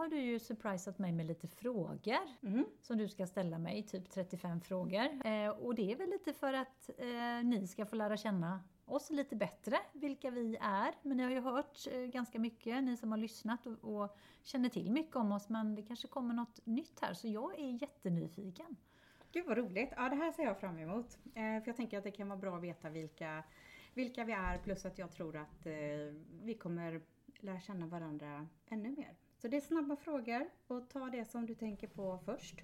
har 0.00 0.08
du 0.08 0.20
ju 0.20 0.38
surprisat 0.38 0.98
mig 0.98 1.12
med 1.12 1.26
lite 1.26 1.48
frågor 1.48 2.18
Mm. 2.42 2.64
som 2.82 2.98
du 2.98 3.08
ska 3.08 3.26
ställa 3.26 3.58
mig, 3.58 3.82
typ 3.82 4.10
35 4.10 4.60
frågor. 4.60 5.26
Eh, 5.26 5.48
och 5.48 5.74
det 5.74 5.92
är 5.92 5.96
väl 5.96 6.10
lite 6.10 6.32
för 6.32 6.52
att 6.52 6.90
eh, 6.98 7.44
ni 7.44 7.66
ska 7.66 7.86
få 7.86 7.96
lära 7.96 8.16
känna 8.16 8.62
oss 8.84 9.10
lite 9.10 9.36
bättre, 9.36 9.76
vilka 9.92 10.30
vi 10.30 10.56
är. 10.60 10.94
Men 11.02 11.16
ni 11.16 11.22
har 11.22 11.30
ju 11.30 11.40
hört 11.40 11.78
eh, 11.92 12.00
ganska 12.00 12.38
mycket, 12.38 12.84
ni 12.84 12.96
som 12.96 13.10
har 13.10 13.18
lyssnat 13.18 13.66
och, 13.66 14.02
och 14.02 14.16
känner 14.42 14.68
till 14.68 14.90
mycket 14.90 15.16
om 15.16 15.32
oss, 15.32 15.48
men 15.48 15.74
det 15.74 15.82
kanske 15.82 16.08
kommer 16.08 16.34
något 16.34 16.66
nytt 16.66 17.00
här, 17.00 17.14
så 17.14 17.28
jag 17.28 17.58
är 17.60 17.82
jättenyfiken. 17.82 18.76
Gud 19.32 19.46
vad 19.46 19.58
roligt! 19.58 19.90
Ja, 19.96 20.08
det 20.08 20.16
här 20.16 20.32
ser 20.32 20.42
jag 20.44 20.60
fram 20.60 20.78
emot. 20.78 21.18
Eh, 21.24 21.34
för 21.34 21.62
jag 21.66 21.76
tänker 21.76 21.98
att 21.98 22.04
det 22.04 22.10
kan 22.10 22.28
vara 22.28 22.38
bra 22.38 22.56
att 22.56 22.62
veta 22.62 22.90
vilka, 22.90 23.44
vilka 23.94 24.24
vi 24.24 24.32
är 24.32 24.58
plus 24.58 24.84
att 24.84 24.98
jag 24.98 25.12
tror 25.12 25.36
att 25.36 25.66
eh, 25.66 25.72
vi 26.42 26.54
kommer 26.54 27.00
lära 27.40 27.60
känna 27.60 27.86
varandra 27.86 28.48
ännu 28.68 28.90
mer. 28.90 29.16
Så 29.40 29.48
det 29.48 29.56
är 29.56 29.60
snabba 29.60 29.96
frågor 29.96 30.50
och 30.66 30.88
ta 30.88 31.10
det 31.10 31.24
som 31.24 31.46
du 31.46 31.54
tänker 31.54 31.88
på 31.88 32.18
först. 32.24 32.56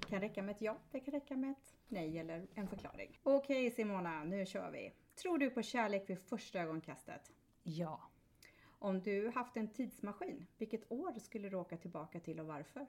Det 0.00 0.06
kan 0.08 0.20
räcka 0.20 0.42
med 0.42 0.54
ett 0.54 0.60
ja, 0.60 0.76
det 0.90 1.00
kan 1.00 1.12
räcka 1.12 1.36
med 1.36 1.50
ett 1.50 1.74
nej 1.88 2.18
eller 2.18 2.46
en 2.54 2.68
förklaring. 2.68 3.20
Okej 3.22 3.70
Simona, 3.70 4.24
nu 4.24 4.46
kör 4.46 4.70
vi. 4.70 4.92
Tror 5.14 5.38
du 5.38 5.50
på 5.50 5.62
kärlek 5.62 6.10
vid 6.10 6.18
första 6.18 6.60
ögonkastet? 6.60 7.32
Ja. 7.62 8.00
Om 8.78 9.00
du 9.02 9.30
haft 9.34 9.56
en 9.56 9.68
tidsmaskin, 9.68 10.46
vilket 10.58 10.92
år 10.92 11.18
skulle 11.18 11.48
du 11.48 11.56
åka 11.56 11.76
tillbaka 11.76 12.20
till 12.20 12.40
och 12.40 12.46
varför? 12.46 12.86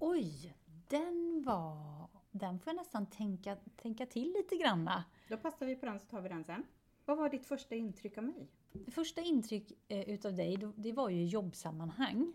Oj, 0.00 0.54
den 0.88 1.42
var... 1.46 2.08
Den 2.30 2.60
får 2.60 2.70
jag 2.70 2.76
nästan 2.76 3.06
tänka, 3.06 3.56
tänka 3.76 4.06
till 4.06 4.32
lite 4.32 4.56
granna. 4.56 5.04
Då 5.28 5.36
passar 5.36 5.66
vi 5.66 5.76
på 5.76 5.86
den 5.86 6.00
så 6.00 6.06
tar 6.06 6.20
vi 6.20 6.28
den 6.28 6.44
sen. 6.44 6.64
Vad 7.04 7.18
var 7.18 7.28
ditt 7.28 7.46
första 7.46 7.74
intryck 7.74 8.18
av 8.18 8.24
mig? 8.24 8.50
Det 8.72 8.90
första 8.90 9.20
intryck 9.20 9.72
eh, 9.88 10.08
utav 10.10 10.34
dig, 10.34 10.58
det 10.76 10.92
var 10.92 11.08
ju 11.10 11.24
jobbsammanhang. 11.24 12.32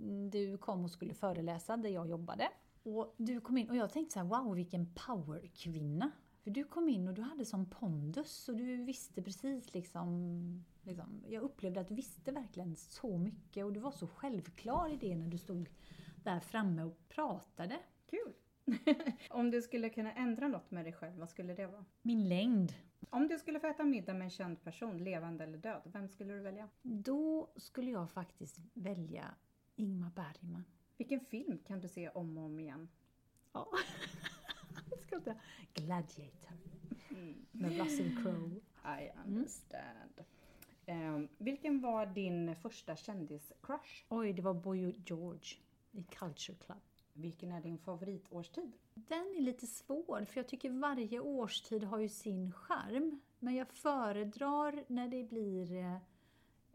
Mm, 0.00 0.30
Du 0.30 0.58
kom 0.58 0.84
och 0.84 0.90
skulle 0.90 1.14
föreläsa 1.14 1.76
där 1.76 1.90
jag 1.90 2.08
jobbade. 2.08 2.48
Och 2.82 3.14
du 3.16 3.40
kom 3.40 3.58
in 3.58 3.70
och 3.70 3.76
jag 3.76 3.92
tänkte 3.92 4.12
så 4.12 4.18
här, 4.18 4.26
wow 4.26 4.54
vilken 4.54 4.94
powerkvinna. 4.94 6.10
För 6.42 6.50
du 6.50 6.64
kom 6.64 6.88
in 6.88 7.08
och 7.08 7.14
du 7.14 7.22
hade 7.22 7.44
sån 7.44 7.70
pondus 7.70 8.48
och 8.48 8.56
du 8.56 8.76
visste 8.76 9.22
precis 9.22 9.74
liksom, 9.74 10.64
liksom... 10.82 11.24
Jag 11.28 11.42
upplevde 11.42 11.80
att 11.80 11.88
du 11.88 11.94
visste 11.94 12.32
verkligen 12.32 12.76
så 12.76 13.18
mycket 13.18 13.64
och 13.64 13.72
du 13.72 13.80
var 13.80 13.90
så 13.90 14.06
självklar 14.06 14.92
i 14.92 14.96
det 14.96 15.16
när 15.16 15.28
du 15.28 15.38
stod 15.38 15.68
där 16.24 16.40
framme 16.40 16.82
och 16.82 17.08
pratade. 17.08 17.78
Kul! 18.06 18.32
Om 19.30 19.50
du 19.50 19.62
skulle 19.62 19.88
kunna 19.90 20.12
ändra 20.12 20.48
något 20.48 20.70
med 20.70 20.84
dig 20.84 20.92
själv, 20.92 21.18
vad 21.18 21.30
skulle 21.30 21.54
det 21.54 21.66
vara? 21.66 21.84
Min 22.02 22.28
längd. 22.28 22.72
Om 23.10 23.28
du 23.28 23.38
skulle 23.38 23.60
få 23.60 23.66
äta 23.66 23.84
middag 23.84 24.14
med 24.14 24.24
en 24.24 24.30
känd 24.30 24.64
person, 24.64 24.98
levande 24.98 25.44
eller 25.44 25.58
död, 25.58 25.82
vem 25.84 26.08
skulle 26.08 26.32
du 26.34 26.40
välja? 26.40 26.68
Då 26.82 27.50
skulle 27.56 27.90
jag 27.90 28.10
faktiskt 28.10 28.60
välja 28.74 29.34
Ingmar 29.76 30.10
Bergman. 30.10 30.64
Vilken 30.96 31.20
film 31.20 31.58
kan 31.66 31.80
du 31.80 31.88
se 31.88 32.08
om 32.08 32.38
och 32.38 32.44
om 32.44 32.58
igen? 32.60 32.88
Ja. 33.52 33.68
Jag 34.90 35.00
ska 35.00 35.16
inte. 35.16 35.36
Gladiator. 35.74 36.52
Med 37.52 37.78
Russell 37.78 38.22
Crowe. 38.22 38.60
I 39.00 39.10
understand. 39.26 40.24
Ehm, 40.86 41.28
vilken 41.38 41.80
var 41.80 42.06
din 42.06 42.56
första 42.56 42.94
kändis-crush? 42.94 44.04
Oj, 44.08 44.32
det 44.32 44.42
var 44.42 44.54
Boy 44.54 44.94
George 45.06 45.56
i 45.92 46.02
Culture 46.02 46.58
Club. 46.58 46.78
Vilken 47.18 47.52
är 47.52 47.60
din 47.60 47.78
favoritårstid? 47.78 48.72
Den 48.94 49.34
är 49.36 49.40
lite 49.40 49.66
svår, 49.66 50.24
för 50.24 50.40
jag 50.40 50.48
tycker 50.48 50.70
varje 50.70 51.20
årstid 51.20 51.84
har 51.84 51.98
ju 51.98 52.08
sin 52.08 52.52
charm. 52.52 53.20
Men 53.38 53.54
jag 53.54 53.68
föredrar 53.68 54.84
när 54.88 55.08
det 55.08 55.24
blir 55.24 55.76
eh, 55.76 55.96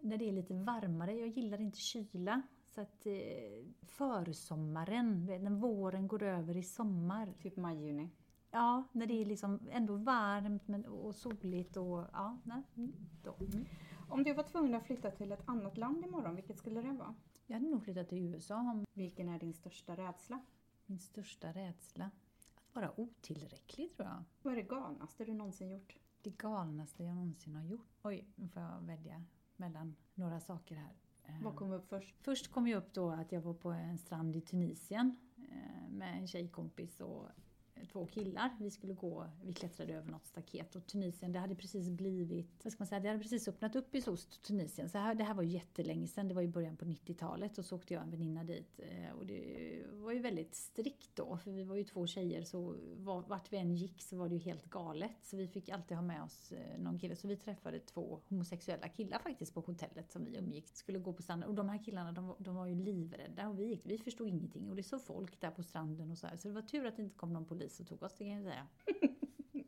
när 0.02 0.18
det 0.18 0.28
är 0.28 0.32
lite 0.32 0.54
varmare. 0.54 1.14
Jag 1.14 1.28
gillar 1.28 1.62
inte 1.62 1.78
kyla. 1.78 2.42
Så 2.66 2.82
att 2.82 3.06
eh, 3.06 3.66
försommaren, 3.86 5.26
när 5.26 5.52
våren 5.52 6.08
går 6.08 6.24
över 6.24 6.58
i 6.58 6.64
sommar. 6.64 7.34
Typ 7.42 7.58
maj-juni. 7.58 8.09
Ja, 8.52 8.84
när 8.92 9.06
det 9.06 9.22
är 9.22 9.26
liksom 9.26 9.59
ändå 9.72 9.96
varmt 9.96 10.68
men, 10.68 10.86
och 10.86 11.16
soligt 11.16 11.78
och 11.78 12.06
ja, 12.14 12.38
nej, 12.44 12.64
mm, 12.76 12.94
då. 13.24 13.36
Mm. 13.40 13.66
Om 14.09 14.24
du 14.24 14.34
var 14.34 14.44
tvungen 14.44 14.76
att 14.76 14.86
flytta 14.86 15.12
till 15.12 15.32
ett 15.32 15.44
annat 15.46 15.78
land 15.78 16.06
imorgon, 16.06 16.36
vilket 16.36 16.58
skulle 16.58 16.82
det 16.82 16.92
vara? 16.92 17.16
Jag 17.46 17.56
hade 17.56 17.70
nog 17.70 17.84
flyttat 17.84 18.09
till 18.09 18.18
USA 18.18 18.56
om 18.59 18.86
Vilken 18.94 19.30
är 19.30 19.40
din 19.40 19.54
största 19.54 19.96
rädsla? 19.98 20.42
min 20.86 21.00
största 21.00 21.52
rädsla. 21.52 22.12
Att 22.58 22.76
vara 22.76 23.00
otillräcklig 23.00 23.96
tror 23.96 24.08
jag. 24.08 24.24
Vad 24.42 24.54
är 24.54 24.58
det 24.58 24.64
galnaste 24.70 25.26
du 25.26 25.34
någonsin 25.34 25.70
gjort? 25.70 25.98
Det 26.22 26.38
galnaste 26.38 27.03
jag 27.03 27.16
någonsin 27.16 27.56
har 27.56 27.64
gjort. 27.64 27.88
Oj, 28.03 28.28
nu 28.36 28.48
får 28.50 28.62
jag 28.62 28.82
välja 28.82 29.24
mellan 29.56 29.96
några 30.14 30.40
saker 30.40 30.76
här. 30.76 30.96
Eh, 31.24 31.44
Vad 31.44 31.56
kom 31.56 31.72
upp 31.72 31.90
först? 31.90 32.16
Först 32.22 32.52
kom 32.52 32.68
jag 32.68 32.78
upp 32.78 32.94
då 32.94 33.09
att 33.09 33.32
jag 33.32 33.42
var 33.42 33.53
på 33.53 33.72
en 33.72 33.98
strand 33.98 34.36
i 34.36 34.42
Tunisien 34.42 35.16
eh, 35.38 35.90
med 35.90 36.18
en 36.18 36.28
tjejkompis 36.28 37.00
och 37.02 37.28
två 37.86 38.06
killar. 38.06 38.50
Vi 38.60 38.72
skulle 38.72 38.94
gå, 38.94 39.26
vi 39.44 39.54
klättrade 39.54 39.94
över 39.94 40.12
något 40.12 40.26
staket 40.26 40.76
och 40.76 40.88
Tunisien, 40.88 41.32
det 41.32 41.40
hade 41.40 41.56
precis 41.56 41.90
blivit, 41.90 42.62
vad 42.64 42.74
ska 42.74 42.82
man 42.82 42.88
säga, 42.88 43.00
det 43.00 43.08
hade 43.08 43.20
precis 43.22 43.48
öppnat 43.48 43.76
upp 43.76 43.96
i 43.96 44.02
Sost, 44.02 44.44
Tunisien. 44.44 44.90
Så 44.90 44.98
här, 44.98 45.16
det 45.16 45.24
här 45.24 45.34
var 45.34 45.44
ju 45.44 45.50
jättelänge 45.50 46.08
sedan, 46.08 46.28
det 46.28 46.34
var 46.34 46.42
i 46.42 46.48
början 46.48 46.78
på 46.78 46.86
90-talet 46.86 47.58
och 47.58 47.66
så 47.66 47.76
åkte 47.76 47.94
jag 47.94 48.00
och 48.02 48.06
en 48.06 48.12
väninna 48.12 48.44
dit. 48.44 48.80
Eh, 48.80 49.12
och 49.18 49.26
det 49.26 49.80
var 49.92 50.12
ju 50.12 50.20
väldigt 50.20 50.56
strikt 50.56 51.10
då, 51.16 51.38
för 51.38 51.52
vi 51.52 51.64
var 51.64 51.76
ju 51.76 51.84
två 51.84 52.08
tjejer 52.08 52.44
så 52.44 52.76
var- 52.98 53.22
vart 53.22 53.54
vi 53.54 53.58
än 53.58 53.76
gick 53.76 54.02
så 54.02 54.18
var 54.18 54.30
det 54.30 54.36
ju 54.36 54.42
helt 54.42 54.66
galet. 54.70 55.16
Så 55.22 55.38
vi 55.38 55.48
fick 55.48 55.70
alltid 55.70 55.98
ha 55.98 56.02
med 56.02 56.24
oss 56.24 56.52
eh, 56.52 56.80
någon 56.82 57.00
kille. 57.00 57.16
Så 57.16 57.28
vi 57.28 57.38
träffade 57.38 57.80
två 57.80 58.20
homosexuella 58.30 58.88
killar 58.88 59.20
faktiskt 59.20 59.54
på 59.54 59.60
hotellet 59.62 60.12
som 60.12 60.26
vi 60.26 60.38
umgicks. 60.38 60.76
Skulle 60.78 61.00
gå 61.00 61.14
på 61.14 61.22
stranden. 61.24 61.50
Och 61.50 61.56
de 61.56 61.70
här 61.70 61.84
killarna 61.84 62.12
de, 62.12 62.28
var- 62.28 62.36
de 62.40 62.56
var 62.56 62.66
ju 62.68 62.76
livrädda 62.76 63.48
och 63.50 63.60
vi 63.60 63.66
gick, 63.66 63.82
vi 63.86 63.98
förstod 63.98 64.28
ingenting. 64.28 64.70
Och 64.70 64.76
det 64.76 64.84
såg 64.84 65.02
folk 65.02 65.42
där 65.42 65.52
på 65.52 65.64
stranden 65.64 66.12
och 66.12 66.18
så 66.18 66.28
här. 66.28 66.38
Så 66.38 66.48
det 66.48 66.54
var 66.54 66.62
tur 66.62 66.86
att 66.86 66.96
det 66.98 67.02
inte 67.04 67.16
kom 67.18 67.34
någon 67.34 67.46
polis 67.46 67.72
och 67.79 67.88
tog 67.88 68.03
oss, 68.03 68.13
det 68.17 68.23
kan 68.23 68.34
jag 68.34 68.44
säga. 68.44 68.67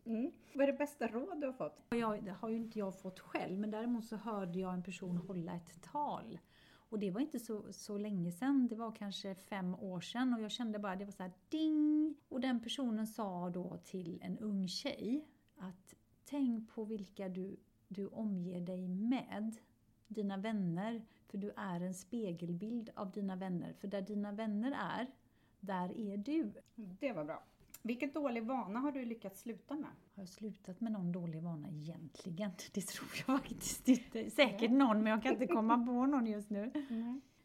Mm. 0.05 0.31
Vad 0.53 0.63
är 0.63 0.71
det 0.71 0.77
bästa 0.77 1.07
råd 1.07 1.41
du 1.41 1.47
har 1.47 1.53
fått? 1.53 1.85
Jag, 1.89 2.23
det 2.23 2.31
har 2.31 2.49
ju 2.49 2.55
inte 2.55 2.79
jag 2.79 2.99
fått 2.99 3.19
själv, 3.19 3.59
men 3.59 3.71
däremot 3.71 4.05
så 4.05 4.15
hörde 4.15 4.59
jag 4.59 4.73
en 4.73 4.83
person 4.83 5.17
hålla 5.17 5.55
ett 5.55 5.81
tal. 5.81 6.39
Och 6.89 6.99
det 6.99 7.11
var 7.11 7.21
inte 7.21 7.39
så, 7.39 7.73
så 7.73 7.97
länge 7.97 8.31
sedan, 8.31 8.67
det 8.67 8.75
var 8.75 8.91
kanske 8.91 9.35
fem 9.35 9.75
år 9.75 10.01
sedan 10.01 10.33
och 10.33 10.41
jag 10.41 10.51
kände 10.51 10.79
bara, 10.79 10.95
det 10.95 11.05
var 11.05 11.11
så 11.11 11.23
här 11.23 11.31
ding! 11.49 12.15
Och 12.29 12.41
den 12.41 12.59
personen 12.59 13.07
sa 13.07 13.49
då 13.49 13.77
till 13.83 14.19
en 14.21 14.39
ung 14.39 14.67
tjej 14.67 15.27
att 15.57 15.95
tänk 16.25 16.69
på 16.69 16.83
vilka 16.83 17.29
du, 17.29 17.57
du 17.87 18.07
omger 18.07 18.61
dig 18.61 18.87
med, 18.87 19.55
dina 20.07 20.37
vänner, 20.37 21.01
för 21.27 21.37
du 21.37 21.51
är 21.55 21.81
en 21.81 21.93
spegelbild 21.93 22.89
av 22.95 23.11
dina 23.11 23.35
vänner. 23.35 23.73
För 23.73 23.87
där 23.87 24.01
dina 24.01 24.31
vänner 24.31 24.71
är, 24.71 25.07
där 25.59 25.97
är 25.97 26.17
du. 26.17 26.53
Det 26.75 27.13
var 27.13 27.25
bra. 27.25 27.43
Vilken 27.85 28.11
dålig 28.11 28.43
vana 28.43 28.79
har 28.79 28.91
du 28.91 29.05
lyckats 29.05 29.41
sluta 29.41 29.75
med? 29.75 29.89
Har 30.15 30.23
jag 30.23 30.29
slutat 30.29 30.81
med 30.81 30.91
någon 30.91 31.11
dålig 31.11 31.41
vana 31.41 31.69
egentligen? 31.69 32.51
Det 32.73 32.81
tror 32.81 33.09
jag 33.15 33.25
faktiskt 33.25 33.87
inte. 33.87 34.29
Säkert 34.29 34.71
någon, 34.71 35.03
men 35.03 35.11
jag 35.11 35.23
kan 35.23 35.33
inte 35.33 35.47
komma 35.47 35.85
på 35.85 36.05
någon 36.05 36.25
just 36.27 36.49
nu. 36.49 36.71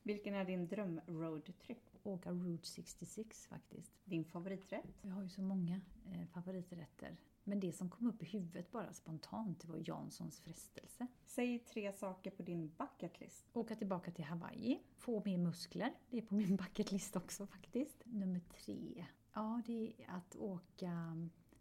Vilken 0.02 0.34
är 0.34 0.44
din 0.44 0.68
dröm-roadtrip? 0.68 1.90
Åka 2.02 2.30
Route 2.30 2.68
66 2.68 3.46
faktiskt. 3.46 3.92
Din 4.04 4.24
favoriträtt? 4.24 4.84
Jag 5.02 5.10
har 5.10 5.22
ju 5.22 5.28
så 5.28 5.42
många 5.42 5.80
eh, 6.12 6.26
favoriträtter. 6.26 7.16
Men 7.44 7.60
det 7.60 7.72
som 7.72 7.90
kom 7.90 8.06
upp 8.06 8.22
i 8.22 8.26
huvudet 8.26 8.72
bara 8.72 8.92
spontant, 8.92 9.60
det 9.60 9.68
var 9.68 9.82
Janssons 9.84 10.40
frestelse. 10.40 11.06
Säg 11.26 11.58
tre 11.58 11.92
saker 11.92 12.30
på 12.30 12.42
din 12.42 12.72
bucketlist. 12.78 13.46
Åka 13.52 13.74
tillbaka 13.74 14.10
till 14.10 14.24
Hawaii, 14.24 14.80
få 14.96 15.22
mer 15.24 15.38
muskler. 15.38 15.92
Det 16.10 16.18
är 16.18 16.22
på 16.22 16.34
min 16.34 16.56
bucketlist 16.56 17.16
också 17.16 17.46
faktiskt. 17.46 18.02
Nummer 18.04 18.40
tre, 18.40 19.06
ja 19.34 19.62
det 19.66 19.92
är 19.98 20.10
att 20.10 20.36
åka 20.36 21.16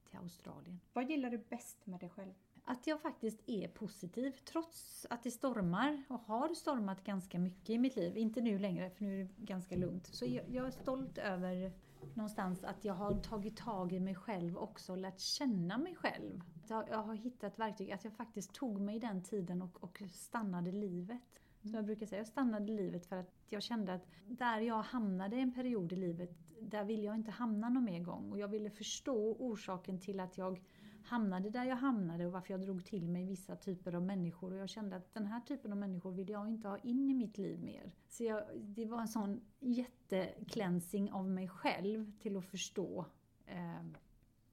till 0.10 0.20
Australien. 0.20 0.80
Vad 0.94 1.10
gillar 1.10 1.30
du 1.30 1.38
bäst 1.38 1.86
med 1.86 2.00
dig 2.00 2.10
själv? 2.10 2.34
Att 2.64 2.88
jag 2.88 3.02
faktiskt 3.02 3.42
är 3.46 3.68
positiv 3.68 4.32
trots 4.32 5.06
att 5.10 5.24
det 5.24 5.32
stormar 5.32 6.04
och 6.10 6.20
har 6.20 6.54
stormat 6.54 7.04
ganska 7.04 7.40
mycket 7.40 7.70
i 7.70 7.78
mitt 7.78 7.96
liv. 7.96 8.18
Inte 8.18 8.42
nu 8.42 8.60
längre 8.60 8.90
för 8.90 9.04
nu 9.04 9.22
är 9.22 9.24
det 9.24 9.30
ganska 9.38 9.76
lugnt. 9.76 10.08
Så 10.08 10.26
jag, 10.26 10.50
jag 10.50 10.68
är 10.68 10.72
stolt 10.72 11.18
över 11.18 11.74
någonstans 12.14 12.64
att 12.64 12.86
jag 12.86 12.94
har 12.94 13.14
tagit 13.14 13.58
tag 13.58 13.94
i 13.94 14.00
mig 14.00 14.16
själv 14.16 14.58
också 14.58 14.92
och 14.92 14.98
lärt 14.98 15.20
känna 15.20 15.78
mig 15.78 15.96
själv. 15.96 16.42
Jag, 16.68 16.90
jag 16.90 17.04
har 17.04 17.16
hittat 17.16 17.60
verktyg, 17.60 17.92
att 17.92 18.04
jag 18.04 18.14
faktiskt 18.14 18.54
tog 18.54 18.82
mig 18.82 19.00
den 19.00 19.24
tiden 19.24 19.62
och, 19.62 19.84
och 19.84 20.02
stannade 20.12 20.72
livet. 20.72 21.22
Som 21.62 21.74
jag 21.74 21.86
brukar 21.86 22.06
säga, 22.06 22.20
jag 22.20 22.28
stannade 22.28 22.66
livet 22.66 23.06
för 23.06 23.16
att 23.16 23.32
jag 23.48 23.64
kände 23.64 23.94
att 23.94 24.08
där 24.28 24.60
jag 24.60 24.82
hamnade 24.82 25.38
en 25.38 25.54
period 25.54 25.94
i 25.94 25.96
livet, 25.96 26.38
där 26.62 26.84
vill 26.84 27.04
jag 27.04 27.16
inte 27.16 27.32
hamna 27.32 27.70
någon 27.70 27.84
mer 27.84 28.00
gång. 28.00 28.32
Och 28.32 28.40
jag 28.40 28.48
ville 28.48 28.70
förstå 28.70 29.36
orsaken 29.40 30.00
till 30.00 30.20
att 30.20 30.38
jag 30.38 30.62
hamnade 31.04 31.50
där 31.50 31.64
jag 31.64 31.76
hamnade 31.76 32.26
och 32.26 32.32
varför 32.32 32.54
jag 32.54 32.62
drog 32.62 32.86
till 32.86 33.10
mig 33.10 33.26
vissa 33.26 33.56
typer 33.56 33.96
av 33.96 34.04
människor. 34.04 34.52
Och 34.52 34.58
jag 34.58 34.70
kände 34.70 34.96
att 34.96 35.14
den 35.14 35.26
här 35.26 35.42
typen 35.42 35.72
av 35.72 35.78
människor 35.78 36.12
vill 36.12 36.30
jag 36.30 36.50
inte 36.50 36.68
ha 36.68 36.78
in 36.78 37.10
i 37.10 37.14
mitt 37.14 37.38
liv 37.38 37.64
mer. 37.64 37.92
Så 38.08 38.24
jag, 38.24 38.44
det 38.56 38.86
var 38.86 39.02
en 39.02 39.08
sån 39.08 39.42
jätteklänsing 39.60 41.12
av 41.12 41.30
mig 41.30 41.48
själv 41.48 42.12
till 42.20 42.38
att 42.38 42.46
förstå. 42.46 43.06
Eh, 43.46 43.86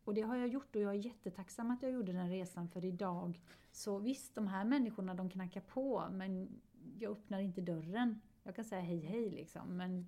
och 0.05 0.15
det 0.15 0.23
har 0.23 0.37
jag 0.37 0.49
gjort 0.49 0.77
och 0.77 0.83
jag 0.83 0.95
är 0.95 0.99
jättetacksam 0.99 1.71
att 1.71 1.83
jag 1.83 1.93
gjorde 1.93 2.13
den 2.13 2.31
resan 2.31 2.69
för 2.69 2.85
idag. 2.85 3.41
Så 3.73 3.99
visst, 3.99 4.35
de 4.35 4.47
här 4.47 4.65
människorna 4.65 5.15
de 5.15 5.31
knackar 5.31 5.61
på 5.61 6.09
men 6.13 6.49
jag 6.99 7.13
öppnar 7.13 7.41
inte 7.41 7.61
dörren 7.61 8.21
Jag 8.43 8.57
kan 8.57 8.65
säga 8.65 8.81
hej 8.81 9.01
hej 9.01 9.31
liksom, 9.31 9.77
men 9.77 10.07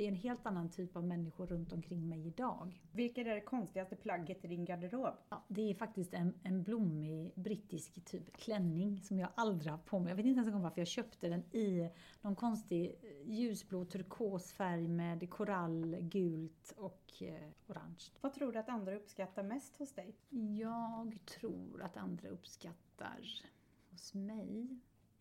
det 0.00 0.04
är 0.04 0.08
en 0.08 0.14
helt 0.14 0.46
annan 0.46 0.70
typ 0.70 0.96
av 0.96 1.04
människor 1.04 1.46
runt 1.46 1.72
omkring 1.72 2.08
mig 2.08 2.26
idag. 2.26 2.80
Vilket 2.92 3.26
är 3.26 3.34
det 3.34 3.40
konstigaste 3.40 3.96
plagget 3.96 4.44
i 4.44 4.48
din 4.48 4.64
garderob? 4.64 5.14
Ja, 5.28 5.44
det 5.48 5.70
är 5.70 5.74
faktiskt 5.74 6.14
en, 6.14 6.34
en 6.42 6.62
blommig 6.62 7.32
brittisk 7.34 8.04
typ 8.04 8.36
klänning 8.36 9.02
som 9.02 9.18
jag 9.18 9.28
aldrig 9.34 9.72
haft 9.72 9.84
på 9.84 9.98
mig. 9.98 10.10
Jag 10.10 10.16
vet 10.16 10.26
inte 10.26 10.40
ens 10.40 10.62
varför 10.62 10.80
jag 10.80 10.88
köpte 10.88 11.28
den 11.28 11.40
i 11.52 11.90
någon 12.20 12.36
konstig 12.36 12.94
ljusblå 13.24 13.84
turkosfärg 13.84 14.88
med 14.88 15.30
korall, 15.30 15.96
gult 16.00 16.74
och 16.76 17.22
eh, 17.22 17.48
orange. 17.66 18.04
Vad 18.20 18.34
tror 18.34 18.52
du 18.52 18.58
att 18.58 18.68
andra 18.68 18.94
uppskattar 18.96 19.42
mest 19.42 19.76
hos 19.76 19.92
dig? 19.92 20.14
Jag 20.58 21.18
tror 21.26 21.82
att 21.82 21.96
andra 21.96 22.28
uppskattar 22.28 23.20
hos 23.90 24.14
mig 24.14 24.80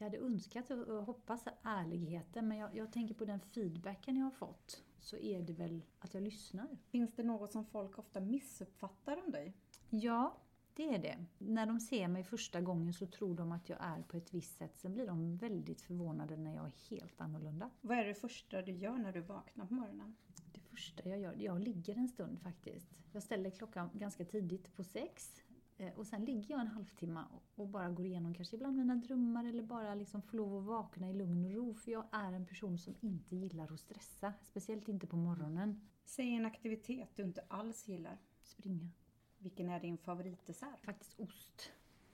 hade 0.09 0.25
önskat 0.25 0.69
och 0.69 1.05
hoppas 1.05 1.45
ärligheten 1.63 2.47
men 2.47 2.57
jag, 2.57 2.75
jag, 2.75 2.93
tänker 2.93 3.15
på 3.15 3.25
den 3.25 3.39
feedbacken 3.39 4.17
jag 4.17 4.23
har 4.23 4.31
fått 4.31 4.83
så 4.99 5.17
är 5.17 5.41
det 5.41 5.53
väl 5.53 5.81
att 5.99 6.13
jag 6.13 6.23
lyssnar. 6.23 6.77
Finns 6.89 7.15
det 7.15 7.23
något 7.23 7.51
som 7.51 7.65
folk 7.65 7.99
ofta 7.99 8.19
missuppfattar 8.19 9.23
om 9.25 9.31
dig? 9.31 9.53
Ja, 9.89 10.37
det 10.73 10.95
är 10.95 10.99
det. 10.99 11.25
När 11.37 11.65
de 11.65 11.79
ser 11.79 12.07
mig 12.07 12.23
första 12.23 12.61
gången 12.61 12.93
så 12.93 13.05
tror 13.05 13.35
de 13.35 13.51
att 13.51 13.69
jag 13.69 13.77
är 13.81 14.01
på 14.01 14.17
ett 14.17 14.33
visst 14.33 14.57
sätt. 14.57 14.77
Sen 14.77 14.93
blir 14.93 15.07
de 15.07 15.37
väldigt 15.37 15.81
förvånade 15.81 16.37
när 16.37 16.55
jag 16.55 16.65
är 16.65 16.89
helt 16.89 17.21
annorlunda. 17.21 17.69
Vad 17.81 17.97
är 17.97 18.05
det 18.05 18.13
första 18.13 18.61
du 18.61 18.71
gör 18.71 18.97
när 18.97 19.13
du 19.13 19.21
vaknar 19.21 19.65
på 19.65 19.73
morgonen? 19.73 20.15
Det 20.53 20.59
första 20.59 21.09
jag 21.09 21.19
gör? 21.19 21.35
Jag 21.37 21.59
ligger 21.59 21.95
en 21.95 22.07
stund 22.07 22.41
faktiskt. 22.41 22.99
Jag 23.11 23.23
ställer 23.23 23.49
klockan 23.49 23.89
ganska 23.93 24.25
tidigt 24.25 24.75
på 24.75 24.83
sex. 24.83 25.41
Eh, 25.79 25.93
och 25.95 26.07
sen 26.07 26.25
ligger 26.25 26.51
jag 26.51 26.61
en 26.61 26.67
halvtimme 26.67 27.23
och 27.55 27.67
bara 27.67 27.89
går 27.89 28.05
igenom 28.05 28.33
kanske 28.33 28.55
ibland 28.55 28.77
mina 28.77 28.95
drömmar 28.95 29.45
eller 29.45 29.63
bara 29.63 29.95
liksom 29.95 30.21
får 30.21 30.37
lov 30.37 30.57
att 30.57 30.63
vakna 30.63 31.09
i 31.09 31.13
lugn 31.13 31.45
och 31.45 31.51
ro. 31.51 31.73
För 31.73 31.91
jag 31.91 32.05
är 32.11 32.33
en 32.33 32.45
person 32.45 32.77
som 32.77 32.95
inte 33.01 33.35
gillar 33.35 33.73
att 33.73 33.79
stressa. 33.79 34.33
Speciellt 34.41 34.87
inte 34.87 35.07
på 35.07 35.17
morgonen. 35.17 35.81
Säg 36.05 36.35
en 36.35 36.45
aktivitet 36.45 37.09
du 37.15 37.23
inte 37.23 37.43
alls 37.47 37.87
gillar. 37.87 38.17
Springa. 38.43 38.89
Vilken 39.37 39.69
är 39.69 39.79
din 39.79 39.97
favoritdessert? 39.97 40.85
Faktiskt 40.85 41.19
ost. 41.19 41.71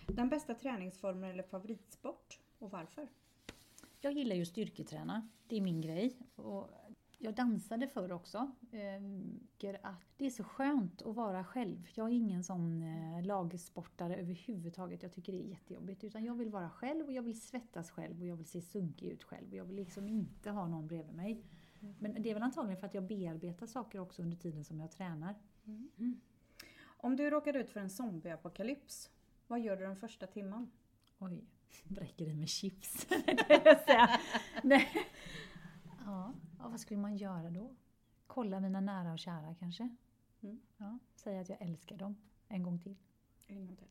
Den 0.07 0.29
bästa 0.29 0.56
träningsformen 0.56 1.29
eller 1.29 1.44
favoritsport 1.44 2.39
och 2.59 2.71
varför? 2.71 3.07
Jag 4.01 4.13
gillar 4.13 4.35
ju 4.35 4.45
styrketräna. 4.45 5.29
Det 5.47 5.57
är 5.57 5.61
min 5.61 5.81
grej. 5.81 6.18
Och 6.35 6.69
jag 7.25 7.33
dansade 7.36 7.88
förr 7.88 8.12
också. 8.12 8.51
Eh, 8.72 9.75
att 9.81 10.01
det 10.18 10.25
är 10.25 10.30
så 10.30 10.44
skönt 10.44 11.01
att 11.01 11.16
vara 11.16 11.44
själv. 11.44 11.88
Jag 11.94 12.07
är 12.07 12.13
ingen 12.13 12.44
sån 12.44 12.83
eh, 12.83 13.25
lagsportare 13.25 14.16
överhuvudtaget. 14.16 15.04
Jag 15.04 15.13
tycker 15.13 15.33
det 15.33 15.39
är 15.39 15.50
jättejobbigt. 15.50 16.04
Utan 16.04 16.25
jag 16.25 16.36
vill 16.36 16.50
vara 16.50 16.69
själv 16.69 17.06
och 17.06 17.12
jag 17.12 17.24
vill 17.24 17.42
svettas 17.42 17.92
själv 17.92 18.22
och 18.22 18.27
jag 18.27 18.36
vill 18.36 18.45
se 18.45 18.62
sunkig 18.62 19.07
ut 19.07 19.24
själv. 19.24 19.50
Och 19.50 19.56
jag 19.56 19.66
vill 19.66 19.75
liksom 19.75 20.07
inte 20.07 20.50
ha 20.50 20.68
någon 20.68 20.88
bredvid 20.88 21.16
mig. 21.16 21.44
Mm. 21.80 21.95
Men 22.00 22.22
det 22.22 22.30
är 22.30 22.33
väl 22.33 22.44
antagligen 22.44 22.80
för 22.80 22.88
att 22.88 22.94
jag 22.94 23.04
bearbetar 23.04 23.68
saker 23.68 24.00
också 24.00 24.21
under 24.21 24.38
tiden 24.38 24.63
som 24.63 24.80
jag 24.80 24.92
tränar. 24.92 25.36
Mm. 25.66 25.89
Mm. 25.98 26.19
Om 26.83 27.16
du 27.16 27.30
råkar 27.30 27.56
ut 27.56 27.69
för 27.69 27.80
en 27.80 27.89
zombieapokalyps, 27.89 29.10
vad 29.48 29.60
gör 29.60 29.78
du 29.78 29.83
den 29.83 29.95
första 29.95 30.28
timman? 30.28 30.71
Oj, 31.19 31.44
bräcker 31.83 32.28
i 32.28 32.33
med 32.33 32.50
chips. 32.50 33.07
jag 33.50 33.80
säga. 33.80 34.19
Nej. 34.63 34.88
Ja, 36.07 36.33
ja, 36.65 36.69
vad 36.69 36.79
skulle 36.79 37.00
man 37.00 37.17
göra 37.17 37.50
då? 37.50 37.75
Kolla 38.27 38.59
mina 38.59 38.81
nära 38.81 39.12
och 39.12 39.19
kära 39.19 39.56
kanske? 39.59 39.89
Mm. 40.41 40.59
Ja, 40.77 41.00
säga 41.15 41.41
att 41.41 41.50
jag 41.50 41.62
älskar 41.62 41.97
dem 41.97 42.15
en 42.47 42.63
gång 42.63 42.79
till. 42.79 42.95
En 43.47 43.67
gång 43.67 43.75
till. 43.75 43.88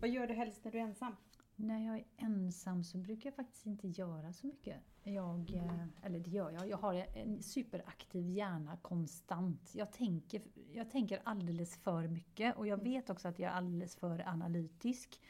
Vad 0.00 0.10
gör 0.10 0.26
du 0.26 0.34
helst 0.34 0.64
när 0.64 0.72
du 0.72 0.78
är 0.78 0.82
ensam? 0.82 1.16
När 1.56 1.86
jag 1.86 1.96
är 1.96 2.04
ensam 2.16 2.84
så 2.84 2.98
brukar 2.98 3.30
jag 3.30 3.34
faktiskt 3.34 3.66
inte 3.66 3.88
göra 3.88 4.32
så 4.32 4.46
mycket. 4.46 4.80
Jag, 5.02 5.54
eh, 5.54 5.86
eller 6.02 6.20
det 6.20 6.30
gör 6.30 6.50
jag. 6.50 6.68
Jag 6.68 6.76
har 6.76 6.94
en 6.94 7.42
superaktiv 7.42 8.30
hjärna 8.30 8.76
konstant. 8.76 9.74
Jag 9.74 9.92
tänker, 9.92 10.42
jag 10.72 10.90
tänker 10.90 11.20
alldeles 11.24 11.76
för 11.76 12.08
mycket 12.08 12.56
och 12.56 12.66
jag 12.66 12.80
mm. 12.80 12.92
vet 12.92 13.10
också 13.10 13.28
att 13.28 13.38
jag 13.38 13.52
är 13.52 13.56
alldeles 13.56 13.96
för 13.96 14.28
analytisk. 14.28 15.20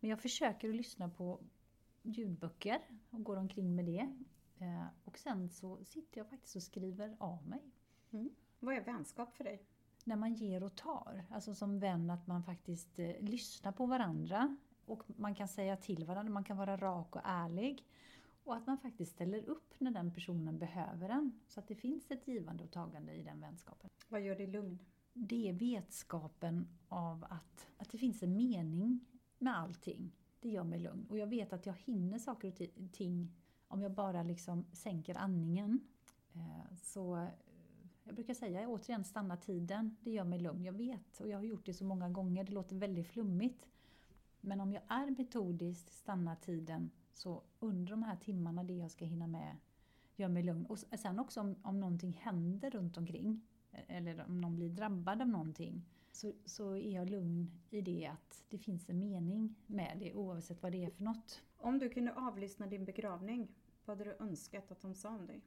Men 0.00 0.10
jag 0.10 0.20
försöker 0.20 0.68
att 0.68 0.76
lyssna 0.76 1.08
på 1.08 1.40
ljudböcker 2.02 2.80
och 3.10 3.24
går 3.24 3.36
omkring 3.36 3.74
med 3.74 3.84
det. 3.84 4.08
Eh, 4.58 4.86
och 5.04 5.18
sen 5.18 5.48
så 5.48 5.84
sitter 5.84 6.18
jag 6.18 6.28
faktiskt 6.28 6.56
och 6.56 6.62
skriver 6.62 7.16
av 7.18 7.46
mig. 7.46 7.70
Mm. 8.10 8.30
Vad 8.60 8.74
är 8.74 8.84
vänskap 8.84 9.36
för 9.36 9.44
dig? 9.44 9.62
När 10.04 10.16
man 10.16 10.34
ger 10.34 10.62
och 10.62 10.76
tar. 10.76 11.24
Alltså 11.30 11.54
som 11.54 11.78
vän 11.78 12.10
att 12.10 12.26
man 12.26 12.42
faktiskt 12.42 12.98
eh, 12.98 13.20
lyssnar 13.20 13.72
på 13.72 13.86
varandra. 13.86 14.56
Och 14.84 15.02
man 15.06 15.34
kan 15.34 15.48
säga 15.48 15.76
till 15.76 16.04
varandra, 16.04 16.32
man 16.32 16.44
kan 16.44 16.56
vara 16.56 16.76
rak 16.76 17.16
och 17.16 17.22
ärlig. 17.24 17.84
Och 18.44 18.56
att 18.56 18.66
man 18.66 18.78
faktiskt 18.78 19.12
ställer 19.12 19.44
upp 19.44 19.74
när 19.78 19.90
den 19.90 20.14
personen 20.14 20.58
behöver 20.58 21.08
en. 21.08 21.40
Så 21.46 21.60
att 21.60 21.68
det 21.68 21.74
finns 21.74 22.10
ett 22.10 22.28
givande 22.28 22.64
och 22.64 22.70
tagande 22.70 23.12
i 23.12 23.22
den 23.22 23.40
vänskapen. 23.40 23.90
Vad 24.08 24.20
gör 24.20 24.36
dig 24.36 24.46
lugn? 24.46 24.78
Det 25.12 25.48
är 25.48 25.52
vetskapen 25.52 26.68
av 26.88 27.24
att, 27.30 27.68
att 27.78 27.90
det 27.90 27.98
finns 27.98 28.22
en 28.22 28.36
mening 28.36 29.06
med 29.38 29.58
allting. 29.58 30.12
Det 30.40 30.48
gör 30.48 30.64
mig 30.64 30.78
lugn. 30.78 31.06
Och 31.10 31.18
jag 31.18 31.26
vet 31.26 31.52
att 31.52 31.66
jag 31.66 31.74
hinner 31.74 32.18
saker 32.18 32.48
och 32.48 32.92
ting 32.92 33.32
om 33.68 33.82
jag 33.82 33.92
bara 33.92 34.22
liksom 34.22 34.64
sänker 34.72 35.14
andningen. 35.14 35.80
Eh, 36.32 36.76
så 36.82 37.16
eh, 37.16 37.28
jag 38.04 38.14
brukar 38.14 38.34
säga 38.34 38.68
återigen, 38.68 39.04
stanna 39.04 39.36
tiden. 39.36 39.96
Det 40.00 40.10
gör 40.10 40.24
mig 40.24 40.38
lugn. 40.38 40.64
Jag 40.64 40.72
vet 40.72 41.20
och 41.20 41.28
jag 41.28 41.38
har 41.38 41.44
gjort 41.44 41.66
det 41.66 41.74
så 41.74 41.84
många 41.84 42.08
gånger. 42.08 42.44
Det 42.44 42.52
låter 42.52 42.76
väldigt 42.76 43.06
flummigt. 43.06 43.66
Men 44.40 44.60
om 44.60 44.72
jag 44.72 44.82
är 44.88 45.10
metodisk, 45.10 45.90
stanna 45.90 46.36
tiden, 46.36 46.90
så 47.12 47.42
under 47.58 47.90
de 47.90 48.02
här 48.02 48.16
timmarna, 48.16 48.64
det 48.64 48.74
jag 48.74 48.90
ska 48.90 49.04
hinna 49.04 49.26
med, 49.26 49.56
gör 50.16 50.28
mig 50.28 50.42
lugn. 50.42 50.66
Och 50.66 50.78
sen 50.78 51.18
också 51.18 51.40
om, 51.40 51.56
om 51.62 51.80
någonting 51.80 52.12
händer 52.22 52.70
runt 52.70 52.96
omkring, 52.96 53.40
e-, 53.72 53.84
eller 53.88 54.24
om 54.28 54.40
någon 54.40 54.56
blir 54.56 54.70
drabbad 54.70 55.22
av 55.22 55.28
någonting, 55.28 55.84
så, 56.18 56.32
så 56.44 56.76
är 56.76 56.94
jag 56.94 57.10
lugn 57.10 57.50
i 57.70 57.80
det 57.80 58.06
att 58.06 58.44
det 58.48 58.58
finns 58.58 58.88
en 58.88 58.98
mening 58.98 59.54
med 59.66 59.96
det 60.00 60.14
oavsett 60.14 60.62
vad 60.62 60.72
det 60.72 60.84
är 60.84 60.90
för 60.90 61.04
något. 61.04 61.42
Om 61.56 61.78
du 61.78 61.88
kunde 61.88 62.14
avlyssna 62.14 62.66
din 62.66 62.84
begravning, 62.84 63.48
vad 63.84 63.98
hade 63.98 64.10
du 64.10 64.24
önskat 64.24 64.72
att 64.72 64.80
de 64.80 64.94
sa 64.94 65.08
om 65.08 65.26
dig? 65.26 65.42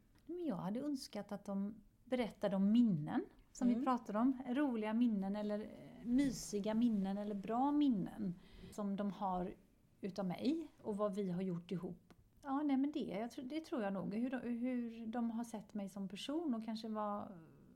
Jag 0.48 0.56
hade 0.56 0.80
önskat 0.80 1.32
att 1.32 1.46
de 1.46 1.76
berättade 2.06 2.56
om 2.56 2.72
minnen, 2.72 3.26
som 3.52 3.68
mm. 3.68 3.80
vi 3.80 3.86
pratade 3.86 4.20
om. 4.20 4.44
Roliga 4.48 4.94
minnen 4.94 5.36
eller 5.36 5.60
eh, 5.60 6.06
mysiga 6.06 6.74
minnen 6.74 7.18
eller 7.18 7.36
bra 7.36 7.72
minnen 7.72 8.36
som 8.72 8.96
de 8.96 9.12
har 9.12 9.54
utav 10.02 10.26
mig 10.26 10.68
och 10.78 10.98
vad 10.98 11.16
vi 11.16 11.32
har 11.32 11.42
gjort 11.42 11.72
ihop. 11.72 12.14
Ja, 12.44 12.62
nej 12.64 12.78
men 12.78 12.92
det, 12.92 13.30
det 13.44 13.62
tror 13.62 13.84
jag 13.84 13.94
nog. 13.94 14.14
Hur 14.14 14.30
de, 14.30 14.38
hur 14.38 15.08
de 15.08 15.32
har 15.32 15.44
sett 15.44 15.74
mig 15.74 15.90
som 15.90 16.08
person 16.10 16.54
och 16.54 16.66
kanske 16.66 16.88
vad, 16.88 17.28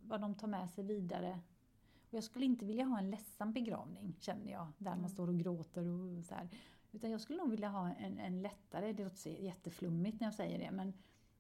vad 0.02 0.22
de 0.22 0.36
tar 0.36 0.48
med 0.48 0.70
sig 0.70 0.84
vidare. 0.84 1.40
Och 2.08 2.14
jag 2.14 2.24
skulle 2.24 2.46
inte 2.46 2.66
vilja 2.66 2.86
ha 2.86 3.00
en 3.00 3.12
ledsam 3.12 3.54
begravning, 3.54 4.16
känner 4.20 4.52
jag, 4.52 4.68
där 4.78 4.92
mm. 4.92 5.02
man 5.02 5.10
står 5.10 5.28
och 5.28 5.40
gråter 5.40 5.88
och 5.88 6.26
så 6.26 6.36
här. 6.36 6.50
Utan 6.92 7.12
jag 7.12 7.22
skulle 7.22 7.40
nog 7.40 7.52
vilja 7.52 7.70
ha 7.70 7.90
en, 7.90 8.20
en 8.20 8.42
lättare, 8.42 8.94
det 8.94 9.04
låter 9.04 9.30
jätteflummigt 9.30 10.20
när 10.20 10.28
jag 10.28 10.34
säger 10.34 10.60
det, 10.60 10.72
men, 10.72 10.94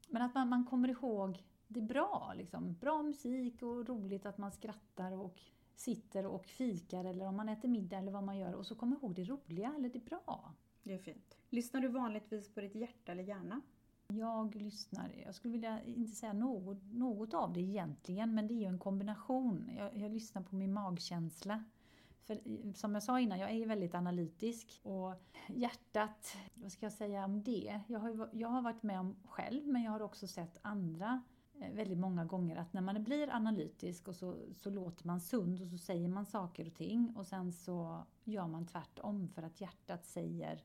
men 0.10 0.22
att 0.22 0.34
man, 0.34 0.50
man 0.50 0.66
kommer 0.66 0.90
ihåg 0.90 1.44
det 1.68 1.82
bra. 1.82 2.34
Liksom. 2.38 2.74
Bra 2.74 3.04
musik 3.04 3.62
och 3.62 3.88
roligt 3.88 4.26
att 4.26 4.38
man 4.38 4.52
skrattar 4.52 5.12
och 5.12 5.40
sitter 5.76 6.26
och 6.26 6.46
fikar 6.46 7.06
eller 7.06 7.28
om 7.28 7.36
man 7.36 7.50
äter 7.50 7.70
middag 7.70 7.98
eller 7.98 8.12
vad 8.12 8.24
man 8.24 8.38
gör 8.38 8.54
och 8.54 8.66
så 8.66 8.76
kommer 8.76 8.96
ihåg 8.96 9.16
det 9.16 9.24
roliga 9.24 9.74
eller 9.78 9.90
det 9.90 10.06
bra. 10.06 10.54
Det 10.84 10.94
är 10.94 11.00
fint. 11.00 11.38
Lyssnar 11.50 11.82
du 11.82 11.88
vanligtvis 11.88 12.54
på 12.54 12.62
ditt 12.62 12.76
hjärta 12.76 13.12
eller 13.12 13.24
hjärna? 13.24 13.62
Jag 14.08 14.56
lyssnar, 14.56 15.12
jag 15.26 15.36
skulle 15.36 15.52
vilja 15.52 15.84
inte 15.84 16.16
säga 16.16 16.34
något, 16.34 16.78
något 16.92 17.34
av 17.34 17.54
det 17.54 17.62
egentligen, 17.62 18.36
men 18.36 18.48
det 18.48 18.54
är 18.54 18.60
ju 18.60 18.66
en 18.66 18.80
kombination. 18.80 19.70
Jag, 19.78 19.98
jag 19.98 20.12
lyssnar 20.12 20.42
på 20.42 20.56
min 20.56 20.74
magkänsla. 20.74 21.64
För 22.26 22.40
som 22.74 22.94
jag 22.94 23.04
sa 23.04 23.20
innan, 23.20 23.40
jag 23.40 23.52
är 23.52 23.68
väldigt 23.68 23.96
analytisk 23.96 24.80
och 24.84 25.14
hjärtat, 25.48 26.38
vad 26.54 26.72
ska 26.72 26.86
jag 26.86 26.94
säga 26.94 27.26
om 27.26 27.44
det? 27.44 27.82
Jag 27.88 28.00
har, 28.00 28.30
jag 28.34 28.48
har 28.48 28.62
varit 28.62 28.84
med 28.84 29.00
om 29.00 29.16
själv, 29.26 29.68
men 29.68 29.84
jag 29.84 29.92
har 29.92 30.02
också 30.02 30.28
sett 30.28 30.58
andra 30.62 31.24
eh, 31.62 31.74
väldigt 31.74 31.98
många 31.98 32.26
gånger 32.26 32.56
att 32.56 32.74
när 32.74 32.82
man 32.82 33.04
blir 33.04 33.30
analytisk 33.30 34.08
och 34.08 34.16
så, 34.16 34.36
så 34.56 34.70
låter 34.70 35.08
man 35.08 35.22
sund 35.22 35.62
och 35.62 35.68
så 35.68 35.78
säger 35.78 36.10
man 36.10 36.26
saker 36.26 36.68
och 36.68 36.76
ting 36.76 37.14
och 37.16 37.28
sen 37.28 37.54
så 37.54 38.06
gör 38.24 38.48
man 38.48 38.66
tvärtom 38.66 39.28
för 39.28 39.44
att 39.44 39.62
hjärtat 39.62 40.06
säger 40.06 40.64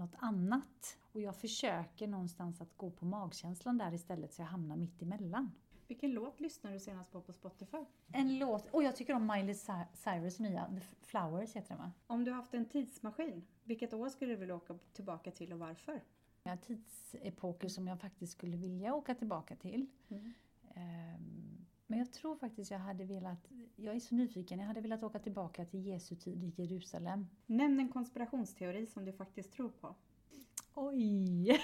något 0.00 0.14
annat. 0.18 0.98
Och 1.12 1.20
jag 1.20 1.36
försöker 1.36 2.06
någonstans 2.06 2.60
att 2.60 2.76
gå 2.76 2.90
på 2.90 3.04
magkänslan 3.04 3.78
där 3.78 3.94
istället 3.94 4.32
så 4.32 4.42
jag 4.42 4.46
hamnar 4.46 4.76
mitt 4.76 5.02
emellan. 5.02 5.52
Vilken 5.88 6.10
låt 6.10 6.40
lyssnade 6.40 6.76
du 6.76 6.80
senast 6.80 7.12
på 7.12 7.20
på 7.20 7.32
Spotify? 7.32 7.84
En 8.12 8.38
låt, 8.38 8.70
och 8.70 8.82
jag 8.82 8.96
tycker 8.96 9.14
om 9.14 9.26
Miley 9.26 9.54
Cyrus 9.94 10.38
nya, 10.38 10.66
The 10.66 10.80
Flowers 10.80 11.56
heter 11.56 11.68
den 11.68 11.78
va? 11.78 11.92
Om 12.06 12.24
du 12.24 12.32
haft 12.32 12.54
en 12.54 12.64
tidsmaskin, 12.64 13.46
vilket 13.64 13.92
år 13.94 14.08
skulle 14.08 14.32
du 14.32 14.36
vilja 14.36 14.54
åka 14.54 14.78
tillbaka 14.92 15.30
till 15.30 15.52
och 15.52 15.58
varför? 15.58 16.02
Ja, 16.42 16.56
tidsepoker 16.56 17.68
som 17.68 17.88
jag 17.88 18.00
faktiskt 18.00 18.32
skulle 18.32 18.56
vilja 18.56 18.94
åka 18.94 19.14
tillbaka 19.14 19.56
till. 19.56 19.86
Mm. 20.08 20.32
Men 21.90 21.98
jag 21.98 22.12
tror 22.12 22.36
faktiskt 22.36 22.70
jag 22.70 22.78
hade 22.78 23.04
velat, 23.04 23.48
jag 23.76 23.96
är 23.96 24.00
så 24.00 24.14
nyfiken, 24.14 24.58
jag 24.58 24.66
hade 24.66 24.80
velat 24.80 25.02
åka 25.02 25.18
tillbaka 25.18 25.64
till 25.64 25.86
Jesu 25.86 26.16
tid 26.16 26.44
i 26.44 26.62
Jerusalem. 26.62 27.26
Nämn 27.46 27.80
en 27.80 27.88
konspirationsteori 27.88 28.86
som 28.86 29.04
du 29.04 29.12
faktiskt 29.12 29.52
tror 29.52 29.68
på. 29.68 29.94
Oj! 30.74 31.60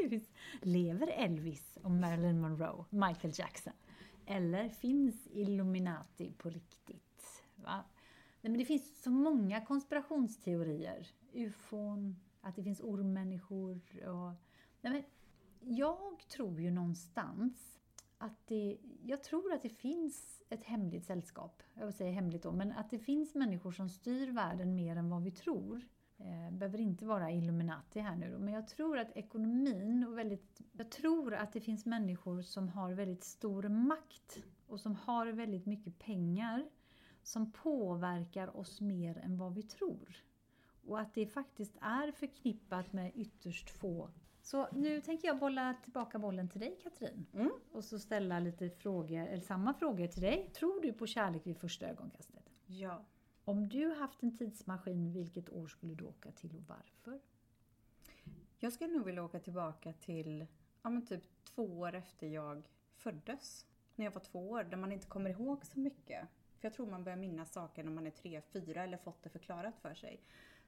Lever 0.60 1.06
Elvis 1.06 1.78
och 1.82 1.90
Marilyn 1.90 2.40
Monroe, 2.40 2.84
Michael 2.90 3.34
Jackson? 3.36 3.72
Eller 4.26 4.68
finns 4.68 5.26
Illuminati 5.26 6.32
på 6.38 6.50
riktigt? 6.50 7.42
Va? 7.56 7.84
Nej, 8.40 8.50
men 8.50 8.58
det 8.58 8.64
finns 8.64 9.02
så 9.02 9.10
många 9.10 9.64
konspirationsteorier. 9.64 11.06
Ufon, 11.32 12.16
att 12.40 12.56
det 12.56 12.62
finns 12.62 12.80
ormmänniskor 12.80 13.80
och... 14.08 14.32
Nej, 14.80 14.92
men 14.92 15.02
jag 15.76 16.28
tror 16.28 16.60
ju 16.60 16.70
någonstans 16.70 17.81
att 18.22 18.46
det... 18.46 18.78
Jag 19.02 19.22
tror 19.22 19.52
att 19.52 19.62
det 19.62 19.68
finns 19.68 20.42
ett 20.50 20.64
hemligt 20.64 21.04
sällskap. 21.04 21.62
Jag 21.74 21.84
vill 21.84 21.94
säga 21.94 22.10
hemligt 22.10 22.42
då, 22.42 22.52
men 22.52 22.72
att 22.72 22.90
det 22.90 22.98
finns 22.98 23.34
människor 23.34 23.72
som 23.72 23.88
styr 23.88 24.32
världen 24.32 24.74
mer 24.74 24.96
än 24.96 25.10
vad 25.10 25.22
vi 25.22 25.30
tror. 25.30 25.88
Eh, 26.18 26.50
behöver 26.52 26.80
inte 26.80 27.04
vara 27.04 27.30
Illuminati 27.30 28.00
här 28.00 28.16
nu 28.16 28.32
då, 28.32 28.38
men 28.38 28.54
jag 28.54 28.68
tror 28.68 28.98
att 28.98 29.16
ekonomin 29.16 30.04
och 30.04 30.18
väldigt... 30.18 30.60
Jag 30.72 30.90
tror 30.90 31.34
att 31.34 31.52
det 31.52 31.60
finns 31.60 31.86
människor 31.86 32.42
som 32.42 32.68
har 32.68 32.92
väldigt 32.92 33.24
stor 33.24 33.68
makt 33.68 34.42
och 34.66 34.80
som 34.80 34.94
har 34.94 35.26
väldigt 35.26 35.66
mycket 35.66 35.98
pengar 35.98 36.68
som 37.22 37.52
påverkar 37.52 38.56
oss 38.56 38.80
mer 38.80 39.18
än 39.18 39.38
vad 39.38 39.54
vi 39.54 39.62
tror. 39.62 40.16
Och 40.86 41.00
att 41.00 41.14
det 41.14 41.26
faktiskt 41.26 41.76
är 41.80 42.12
förknippat 42.12 42.92
med 42.92 43.12
ytterst 43.14 43.70
få. 43.70 44.10
Så 44.42 44.68
nu 44.72 45.00
tänker 45.00 45.28
jag 45.28 45.38
bolla 45.38 45.74
tillbaka 45.82 46.18
bollen 46.18 46.48
till 46.48 46.60
dig 46.60 46.78
Katrin. 46.82 47.26
Mm. 47.34 47.50
Och 47.72 47.84
så 47.84 47.98
ställa 47.98 48.38
lite 48.38 48.70
frågor, 48.70 49.26
eller 49.26 49.42
samma 49.42 49.74
frågor 49.74 50.06
till 50.06 50.22
dig. 50.22 50.50
Tror 50.54 50.80
du 50.80 50.92
på 50.92 51.06
kärlek 51.06 51.46
vid 51.46 51.56
första 51.56 51.86
ögonkastet? 51.86 52.50
Ja. 52.66 53.04
Om 53.44 53.68
du 53.68 53.94
haft 53.94 54.22
en 54.22 54.36
tidsmaskin, 54.36 55.12
vilket 55.12 55.50
år 55.50 55.66
skulle 55.66 55.94
du 55.94 56.04
åka 56.04 56.32
till 56.32 56.56
och 56.56 56.62
varför? 56.68 57.20
Jag 58.58 58.72
skulle 58.72 58.92
nog 58.92 59.04
vilja 59.04 59.24
åka 59.24 59.40
tillbaka 59.40 59.92
till 59.92 60.46
ja, 60.82 60.90
men 60.90 61.06
typ 61.06 61.44
två 61.44 61.78
år 61.78 61.94
efter 61.94 62.26
jag 62.26 62.62
föddes. 62.94 63.66
När 63.94 64.04
jag 64.04 64.12
var 64.12 64.20
två 64.20 64.50
år, 64.50 64.64
där 64.64 64.76
man 64.76 64.92
inte 64.92 65.06
kommer 65.06 65.30
ihåg 65.30 65.66
så 65.66 65.80
mycket. 65.80 66.28
För 66.58 66.66
jag 66.66 66.72
tror 66.72 66.86
man 66.86 67.04
börjar 67.04 67.18
minnas 67.18 67.52
saker 67.52 67.84
när 67.84 67.90
man 67.92 68.06
är 68.06 68.10
tre, 68.10 68.42
fyra 68.52 68.84
eller 68.84 68.96
fått 68.96 69.22
det 69.22 69.28
förklarat 69.30 69.78
för 69.78 69.94
sig. 69.94 70.20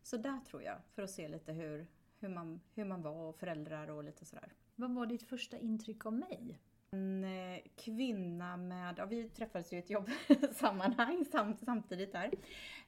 Så 0.03 0.17
där 0.17 0.41
tror 0.41 0.63
jag, 0.63 0.77
för 0.95 1.03
att 1.03 1.11
se 1.11 1.29
lite 1.29 1.53
hur, 1.53 1.87
hur, 2.25 2.35
man, 2.35 2.61
hur 2.75 2.85
man 2.85 3.03
var 3.03 3.29
och 3.29 3.37
föräldrar 3.37 3.91
och 3.91 4.05
lite 4.05 4.25
sådär. 4.25 4.53
Vad 4.77 4.95
var 4.95 5.07
ditt 5.07 5.23
första 5.23 5.59
intryck 5.59 6.07
av 6.07 6.13
mig? 6.13 6.59
En 6.91 7.25
eh, 7.25 7.61
kvinna 7.77 8.57
med, 8.57 8.95
ja 8.99 9.07
vi 9.07 9.29
träffades 9.29 9.73
ju 9.73 9.77
i 9.77 9.79
ett 9.79 9.91
jobbsammanhang 9.91 11.25
sam, 11.33 11.57
samtidigt 11.57 12.13
där. 12.13 12.31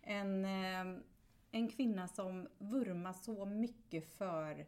En, 0.03 0.45
eh, 0.45 1.01
en 1.51 1.69
kvinna 1.69 2.09
som 2.09 2.49
vurmar 2.59 3.13
så 3.13 3.45
mycket 3.45 4.09
för 4.09 4.67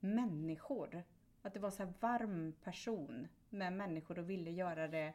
människor. 0.00 1.02
Att 1.42 1.54
det 1.54 1.60
var 1.60 1.70
så 1.70 1.84
här 1.84 1.92
varm 2.00 2.52
person 2.64 3.28
med 3.50 3.72
människor 3.72 4.18
och 4.18 4.30
ville 4.30 4.50
göra 4.50 4.88
det 4.88 5.14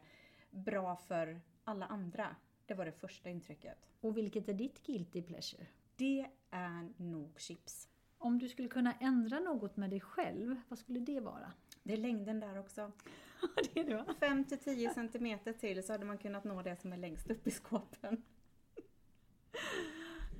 bra 0.50 0.96
för 0.96 1.40
alla 1.64 1.86
andra. 1.86 2.36
Det 2.66 2.74
var 2.74 2.84
det 2.84 2.92
första 2.92 3.30
intrycket. 3.30 3.78
Och 4.00 4.16
vilket 4.16 4.48
är 4.48 4.54
ditt 4.54 4.86
guilty 4.86 5.22
pleasure? 5.22 5.66
Det 5.96 6.26
är 6.50 6.92
nog 6.96 7.40
chips. 7.40 7.91
Om 8.22 8.38
du 8.38 8.48
skulle 8.48 8.68
kunna 8.68 8.92
ändra 8.92 9.40
något 9.40 9.76
med 9.76 9.90
dig 9.90 10.00
själv, 10.00 10.60
vad 10.68 10.78
skulle 10.78 11.00
det 11.00 11.20
vara? 11.20 11.52
Det 11.82 11.92
är 11.92 11.96
längden 11.96 12.40
där 12.40 12.58
också. 12.58 12.92
det 13.74 13.80
är 13.80 13.84
det 13.84 13.94
va? 13.94 14.14
5 14.20 14.44
till 14.44 14.58
10 14.58 14.94
centimeter 14.94 15.52
till 15.52 15.86
så 15.86 15.92
hade 15.92 16.04
man 16.04 16.18
kunnat 16.18 16.44
nå 16.44 16.62
det 16.62 16.76
som 16.76 16.92
är 16.92 16.96
längst 16.96 17.30
upp 17.30 17.46
i 17.46 17.50
skåpen. 17.50 18.22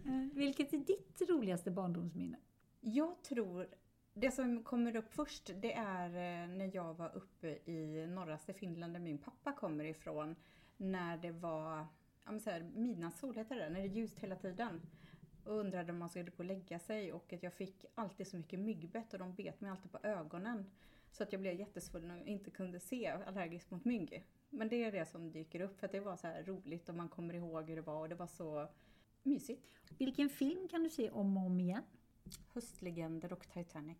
Eh, 0.04 0.34
Vilket 0.34 0.72
är 0.72 0.78
ditt 0.78 1.22
roligaste 1.28 1.70
barndomsminne? 1.70 2.36
Jag 2.80 3.22
tror, 3.22 3.68
det 4.14 4.30
som 4.30 4.62
kommer 4.62 4.96
upp 4.96 5.14
först 5.14 5.50
det 5.60 5.72
är 5.72 6.06
eh, 6.06 6.48
när 6.48 6.70
jag 6.74 6.94
var 6.94 7.16
uppe 7.16 7.48
i 7.48 8.06
norraste 8.06 8.52
Finland 8.52 8.92
där 8.92 9.00
min 9.00 9.18
pappa 9.18 9.52
kommer 9.52 9.84
ifrån. 9.84 10.36
När 10.76 11.16
det 11.16 11.32
var 11.32 11.86
ja, 12.24 12.30
men 12.30 12.40
så 12.40 12.50
här, 12.50 12.70
midnattssol, 12.74 13.34
heter 13.34 13.56
det 13.56 13.68
när 13.68 13.80
det 13.80 13.86
är 13.86 13.92
ljust 13.92 14.18
hela 14.18 14.36
tiden. 14.36 14.80
Och 15.44 15.58
undrade 15.58 15.92
om 15.92 15.98
man 15.98 16.08
skulle 16.08 16.30
gå 16.30 16.36
och 16.36 16.44
lägga 16.44 16.78
sig 16.78 17.12
och 17.12 17.32
att 17.32 17.42
jag 17.42 17.52
fick 17.52 17.84
alltid 17.94 18.26
så 18.26 18.36
mycket 18.36 18.60
myggbett 18.60 19.12
och 19.12 19.18
de 19.18 19.34
bet 19.34 19.60
mig 19.60 19.70
alltid 19.70 19.92
på 19.92 19.98
ögonen. 20.02 20.70
Så 21.12 21.22
att 21.22 21.32
jag 21.32 21.40
blev 21.40 21.54
jättesvullen 21.54 22.20
och 22.20 22.26
inte 22.26 22.50
kunde 22.50 22.80
se, 22.80 23.06
allergisk 23.06 23.70
mot 23.70 23.84
mygg. 23.84 24.26
Men 24.50 24.68
det 24.68 24.84
är 24.84 24.92
det 24.92 25.06
som 25.06 25.32
dyker 25.32 25.60
upp 25.60 25.78
för 25.78 25.86
att 25.86 25.92
det 25.92 26.00
var 26.00 26.16
så 26.16 26.28
roligt 26.28 26.88
och 26.88 26.94
man 26.94 27.08
kommer 27.08 27.34
ihåg 27.34 27.68
hur 27.68 27.76
det 27.76 27.82
var 27.82 28.00
och 28.00 28.08
det 28.08 28.14
var 28.14 28.26
så 28.26 28.68
mysigt. 29.22 29.72
Vilken 29.98 30.28
film 30.28 30.68
kan 30.68 30.82
du 30.82 30.90
se 30.90 31.10
om 31.10 31.36
och 31.36 31.46
om 31.46 31.60
igen? 31.60 31.82
Höstlegender 32.52 33.32
och 33.32 33.48
Titanic. 33.48 33.98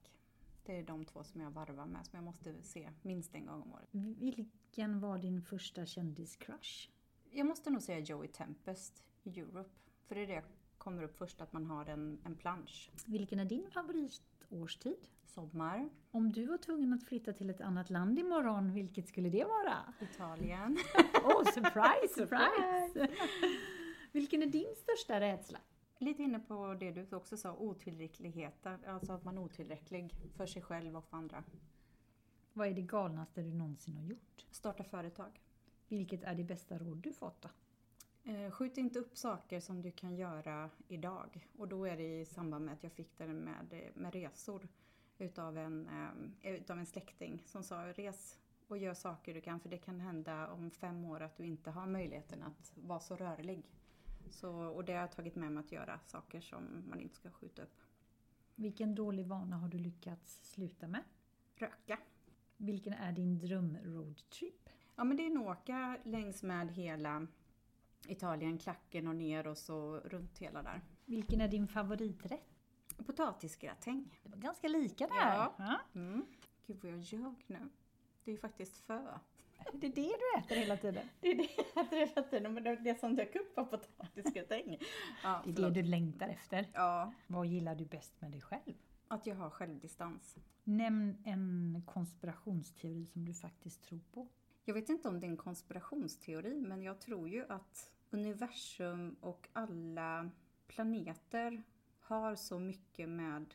Det 0.65 0.79
är 0.79 0.83
de 0.83 1.05
två 1.05 1.25
som 1.25 1.41
jag 1.41 1.51
varvar 1.51 1.87
med 1.87 2.07
som 2.07 2.17
jag 2.17 2.25
måste 2.25 2.63
se 2.63 2.91
minst 3.03 3.35
en 3.35 3.47
gång 3.47 3.63
om 3.63 3.73
året. 3.73 3.89
Vilken 3.93 5.01
var 5.01 5.19
din 5.19 5.43
första 5.43 5.87
kändiscrush? 5.87 6.89
Jag 7.31 7.47
måste 7.47 7.71
nog 7.71 7.83
säga 7.83 7.99
Joey 7.99 8.29
Tempest 8.29 9.05
i 9.23 9.41
Europe. 9.41 9.71
För 10.07 10.15
det 10.15 10.21
är 10.21 10.27
det 10.27 10.33
jag 10.33 10.45
kommer 10.83 11.03
upp 11.03 11.17
först, 11.17 11.41
att 11.41 11.53
man 11.53 11.67
har 11.67 11.87
en, 11.87 12.19
en 12.25 12.35
plansch. 12.35 12.91
Vilken 13.07 13.39
är 13.39 13.45
din 13.45 13.71
favoritårstid? 13.71 15.09
Sommar, 15.25 15.89
Om 16.11 16.33
du 16.33 16.47
var 16.47 16.59
tvungen 16.59 16.93
att 16.93 17.05
flytta 17.05 17.33
till 17.33 17.51
ett 17.51 17.61
annat 17.61 17.91
land 17.91 18.19
imorgon, 18.19 18.73
vilket 18.73 19.09
skulle 19.09 19.29
det 19.29 19.45
vara? 19.45 19.95
Italien. 20.01 20.79
Oh, 21.25 21.45
surprise, 21.55 22.15
surprise! 22.15 23.09
Vilken 24.13 24.43
är 24.43 24.47
din 24.47 24.75
största 24.77 25.21
rädsla? 25.21 25.59
Lite 25.99 26.23
inne 26.23 26.39
på 26.39 26.77
det 26.81 26.91
du 26.91 27.17
också 27.17 27.37
sa, 27.37 27.57
otillräcklighet. 27.57 28.67
Alltså 28.87 29.13
att 29.13 29.25
man 29.25 29.39
är 29.39 29.43
otillräcklig 29.43 30.15
för 30.37 30.47
sig 30.47 30.63
själv 30.63 30.97
och 30.97 31.05
för 31.05 31.17
andra. 31.17 31.45
Vad 32.53 32.69
är 32.69 32.75
det 32.75 32.83
galnaste 32.83 33.43
du 33.43 33.55
någonsin 33.55 33.97
har 33.97 34.05
gjort? 34.05 34.47
Starta 34.51 34.85
företag. 34.85 35.41
Vilket 35.89 36.23
är 36.23 36.35
det 36.35 36.45
bästa 36.45 36.79
råd 36.79 36.97
du 36.97 37.13
fått 37.13 37.43
då? 37.43 37.49
Eh, 38.25 38.51
Skjut 38.51 38.79
inte 38.79 38.99
upp 38.99 39.17
saker 39.17 39.61
som 39.61 39.83
du 39.83 39.91
kan 39.91 40.17
göra 40.17 40.71
idag. 40.89 41.49
Och 41.59 41.69
då 41.69 41.85
är 41.85 41.97
det 41.97 42.21
i 42.21 42.25
samband 42.25 42.65
med 42.65 42.75
att 42.75 42.83
jag 42.83 42.93
fick 42.93 43.19
det 43.19 43.27
med, 43.27 43.91
med 43.95 44.15
resor 44.15 44.69
utav 45.19 45.59
en, 45.59 45.89
eh, 46.43 46.53
utav 46.55 46.79
en 46.79 46.87
släkting 46.87 47.43
som 47.47 47.63
sa 47.63 47.93
res 47.93 48.39
och 48.67 48.79
gör 48.79 48.95
saker 48.95 49.35
du 49.35 49.41
kan 49.41 49.61
för 49.61 49.69
det 49.69 49.79
kan 49.79 50.01
hända 50.01 50.53
om 50.53 50.71
fem 50.71 51.05
år 51.05 51.21
att 51.21 51.37
du 51.37 51.45
inte 51.45 51.71
har 51.71 51.87
möjligheten 51.87 52.43
att 52.43 52.73
vara 52.75 53.01
så 53.01 53.17
rörlig. 53.17 53.65
Så, 54.31 54.53
och 54.53 54.85
det 54.85 54.93
har 54.93 55.01
jag 55.01 55.13
tagit 55.13 55.37
med 55.37 55.53
mig 55.53 55.65
att 55.65 55.73
göra 55.73 56.01
saker 56.07 56.41
som 56.41 56.85
man 56.89 57.01
inte 57.01 57.15
ska 57.15 57.31
skjuta 57.31 57.63
upp. 57.63 57.81
Vilken 58.55 58.95
dålig 58.95 59.27
vana 59.27 59.57
har 59.57 59.69
du 59.69 59.79
lyckats 59.79 60.53
sluta 60.53 60.87
med? 60.87 61.03
Röka. 61.55 61.99
Vilken 62.57 62.93
är 62.93 63.13
din 63.13 63.39
dröm-roadtrip? 63.39 64.69
Ja 64.97 65.05
men 65.05 65.17
det 65.17 65.27
är 65.27 65.31
nog 65.31 65.47
åka 65.47 65.99
längs 66.05 66.43
med 66.43 66.73
hela 66.73 67.27
Italien, 68.09 68.59
klacken 68.59 69.07
och 69.07 69.17
ner 69.17 69.47
och 69.47 69.59
så 69.59 69.97
runt 69.97 70.39
hela 70.39 70.63
där. 70.63 70.81
Vilken 71.05 71.41
är 71.41 71.49
din 71.49 71.69
favoriträtt? 71.69 72.49
Potatisgratäng. 73.07 74.19
Det 74.23 74.29
var 74.29 74.37
ganska 74.37 74.69
lika 74.69 75.07
där. 75.07 75.35
Ja. 75.59 75.81
Mm. 75.95 76.27
Gud 76.67 76.79
vad 76.83 76.93
jag 76.93 77.01
ljög 77.01 77.45
nu. 77.47 77.69
Det 78.25 78.31
är 78.31 78.33
ju 78.33 78.39
faktiskt 78.39 78.77
fö. 78.77 79.03
Det 79.73 79.87
är 79.87 79.91
det 79.95 80.13
du 80.19 80.41
äter 80.41 80.57
hela 80.57 80.77
tiden. 80.77 81.09
Det 81.21 81.31
är 81.31 81.35
det 81.37 81.49
jag 81.75 81.87
äter 81.87 81.97
hela 81.97 82.23
tiden, 82.23 82.55
men 82.55 82.63
det, 82.65 82.77
det 82.77 83.01
som 83.01 83.17
dök 83.17 83.37
upp 83.37 83.57
var 83.57 83.65
potatisgratäng. 83.65 84.79
Ja, 85.23 85.43
Det 85.45 85.51
är 85.51 85.53
det 85.53 85.55
förlåt. 85.57 85.75
du 85.75 85.83
längtar 85.83 86.29
efter. 86.29 86.69
Ja, 86.73 87.13
Vad 87.27 87.47
gillar 87.47 87.75
du 87.75 87.85
bäst 87.85 88.21
med 88.21 88.31
dig 88.31 88.41
själv? 88.41 88.75
att 89.09 89.27
jag 89.27 89.37
har 89.37 89.51
självdistans. 89.51 90.37
Nämn 90.65 91.23
en 91.25 91.83
konspirationsteori 91.87 93.07
som 93.07 93.25
du 93.25 93.35
faktiskt 93.35 93.83
tror 93.83 94.01
på. 94.13 94.29
Jag 94.65 94.75
vet 94.75 94.89
inte 94.89 95.09
om 95.09 95.21
det 95.21 95.27
är 95.27 95.31
en 95.31 95.37
konspirationsteori, 95.37 96.61
men 96.61 96.83
jag 96.83 97.01
tror 97.01 97.29
ju 97.29 97.45
att 97.49 97.92
universum 98.13 99.17
och 99.21 99.49
alla 99.53 100.31
planeter 100.67 101.63
har 102.01 102.35
så 102.35 102.59
mycket 102.59 103.09
med 103.09 103.55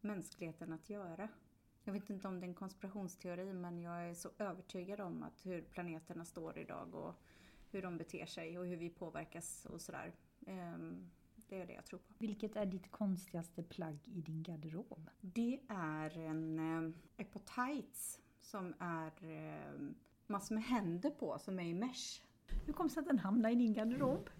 mänskligheten 0.00 0.72
att 0.72 0.90
göra. 0.90 1.28
Jag 1.84 1.92
vet 1.92 2.10
inte 2.10 2.28
om 2.28 2.40
det 2.40 2.46
är 2.46 2.48
en 2.48 2.54
konspirationsteori, 2.54 3.52
men 3.52 3.80
jag 3.80 4.08
är 4.08 4.14
så 4.14 4.30
övertygad 4.38 5.00
om 5.00 5.22
att 5.22 5.46
hur 5.46 5.62
planeterna 5.62 6.24
står 6.24 6.58
idag 6.58 6.94
och 6.94 7.14
hur 7.70 7.82
de 7.82 7.96
beter 7.98 8.26
sig 8.26 8.58
och 8.58 8.66
hur 8.66 8.76
vi 8.76 8.90
påverkas 8.90 9.66
och 9.66 9.80
sådär. 9.80 10.12
Ehm, 10.46 11.10
Det 11.48 11.60
är 11.60 11.66
det 11.66 11.72
jag 11.72 11.84
tror 11.84 11.98
på. 11.98 12.14
Vilket 12.18 12.56
är 12.56 12.66
ditt 12.66 12.90
konstigaste 12.90 13.62
plagg 13.62 13.98
i 14.08 14.20
din 14.20 14.42
garderob? 14.42 15.10
Det 15.20 15.60
är 15.68 16.18
en 16.18 16.58
eh, 16.58 16.94
ett 17.16 17.32
par 17.32 17.66
tights 17.66 18.20
som 18.40 18.74
är 18.78 19.24
eh, 19.24 19.80
massor 20.26 20.54
med 20.54 20.64
händer 20.64 21.10
på 21.10 21.38
som 21.38 21.58
är 21.58 21.64
i 21.64 21.74
mesh. 21.74 22.22
Hur 22.66 22.72
kom 22.72 22.86
det 22.86 22.92
sig 22.92 23.00
att 23.00 23.06
den 23.06 23.18
hamnade 23.18 23.54
i 23.54 23.56
din 23.56 23.72
garderob? 23.72 24.30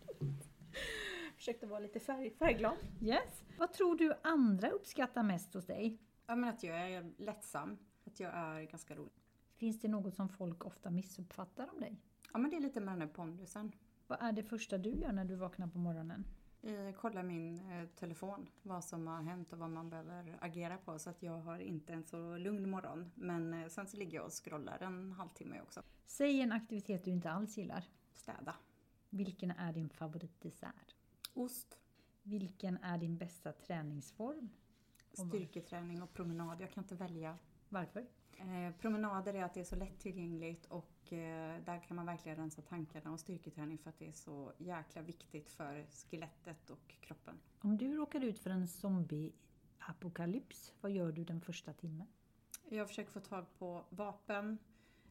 Försökte 1.36 1.66
vara 1.66 1.80
lite 1.80 2.00
färg, 2.00 2.30
färgglad. 2.30 2.76
Yes. 3.00 3.42
Vad 3.58 3.72
tror 3.72 3.96
du 3.96 4.14
andra 4.22 4.70
uppskattar 4.70 5.22
mest 5.22 5.54
hos 5.54 5.66
dig? 5.66 5.98
Ja, 6.26 6.36
men 6.36 6.50
att 6.50 6.62
jag 6.62 6.90
är 6.90 7.12
lättsam. 7.16 7.78
Att 8.04 8.20
jag 8.20 8.34
är 8.34 8.62
ganska 8.62 8.94
rolig. 8.94 9.12
Finns 9.56 9.80
det 9.80 9.88
något 9.88 10.14
som 10.14 10.28
folk 10.28 10.64
ofta 10.64 10.90
missuppfattar 10.90 11.70
om 11.74 11.80
dig? 11.80 12.00
Ja, 12.32 12.38
men 12.38 12.50
det 12.50 12.56
är 12.56 12.60
lite 12.60 12.80
med 12.80 12.94
den 12.94 13.00
här 13.00 13.08
pondusen. 13.08 13.72
Vad 14.06 14.22
är 14.22 14.32
det 14.32 14.42
första 14.42 14.78
du 14.78 14.90
gör 14.90 15.12
när 15.12 15.24
du 15.24 15.34
vaknar 15.34 15.66
på 15.66 15.78
morgonen? 15.78 16.24
eh, 16.62 16.94
kolla 17.00 17.22
min 17.22 17.58
eh, 17.70 17.86
telefon, 17.88 18.48
vad 18.62 18.84
som 18.84 19.06
har 19.06 19.22
hänt 19.22 19.52
och 19.52 19.58
vad 19.58 19.70
man 19.70 19.90
behöver 19.90 20.38
agera 20.40 20.76
på. 20.76 20.98
Så 20.98 21.10
att 21.10 21.22
jag 21.22 21.38
har 21.38 21.58
inte 21.58 21.92
en 21.92 22.04
så 22.04 22.36
lugn 22.36 22.70
morgon. 22.70 23.10
Men 23.14 23.54
eh, 23.54 23.68
sen 23.68 23.86
så 23.86 23.96
ligger 23.96 24.18
jag 24.18 24.26
och 24.26 24.44
scrollar 24.44 24.82
en 24.82 25.12
halvtimme 25.12 25.60
också. 25.60 25.82
Säg 26.06 26.40
en 26.40 26.52
aktivitet 26.52 27.04
du 27.04 27.10
inte 27.10 27.30
alls 27.30 27.56
gillar. 27.58 27.84
Städa. 28.20 28.54
Vilken 29.10 29.50
är 29.50 29.72
din 29.72 29.88
favoritdessert? 29.88 30.94
Ost, 31.34 31.78
Vilken 32.22 32.76
är 32.76 32.98
din 32.98 33.16
bästa 33.16 33.52
träningsform? 33.52 34.48
Styrketräning 35.12 36.02
och 36.02 36.12
promenad. 36.12 36.60
Jag 36.60 36.70
kan 36.70 36.84
inte 36.84 36.94
välja. 36.94 37.38
Varför? 37.68 38.06
Eh, 38.36 38.72
promenader 38.80 39.34
är 39.34 39.44
att 39.44 39.54
det 39.54 39.60
är 39.60 39.64
så 39.64 39.76
lättillgängligt 39.76 40.66
och 40.66 41.12
eh, 41.12 41.62
där 41.64 41.82
kan 41.82 41.96
man 41.96 42.06
verkligen 42.06 42.38
rensa 42.38 42.62
tankarna 42.62 43.12
och 43.12 43.20
styrketräning 43.20 43.78
för 43.78 43.90
att 43.90 43.98
det 43.98 44.08
är 44.08 44.12
så 44.12 44.52
jäkla 44.58 45.02
viktigt 45.02 45.50
för 45.50 45.86
skelettet 45.90 46.70
och 46.70 46.94
kroppen. 47.00 47.38
Om 47.60 47.78
du 47.78 47.96
råkar 47.96 48.24
ut 48.24 48.38
för 48.38 48.50
en 48.50 48.66
zombie-apokalyps, 48.66 50.72
vad 50.80 50.92
gör 50.92 51.12
du 51.12 51.24
den 51.24 51.40
första 51.40 51.72
timmen? 51.72 52.06
Jag 52.68 52.88
försöker 52.88 53.10
få 53.10 53.20
tag 53.20 53.46
på 53.58 53.84
vapen, 53.90 54.58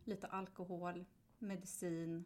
lite 0.04 0.28
alkohol, 0.28 1.06
medicin 1.40 2.26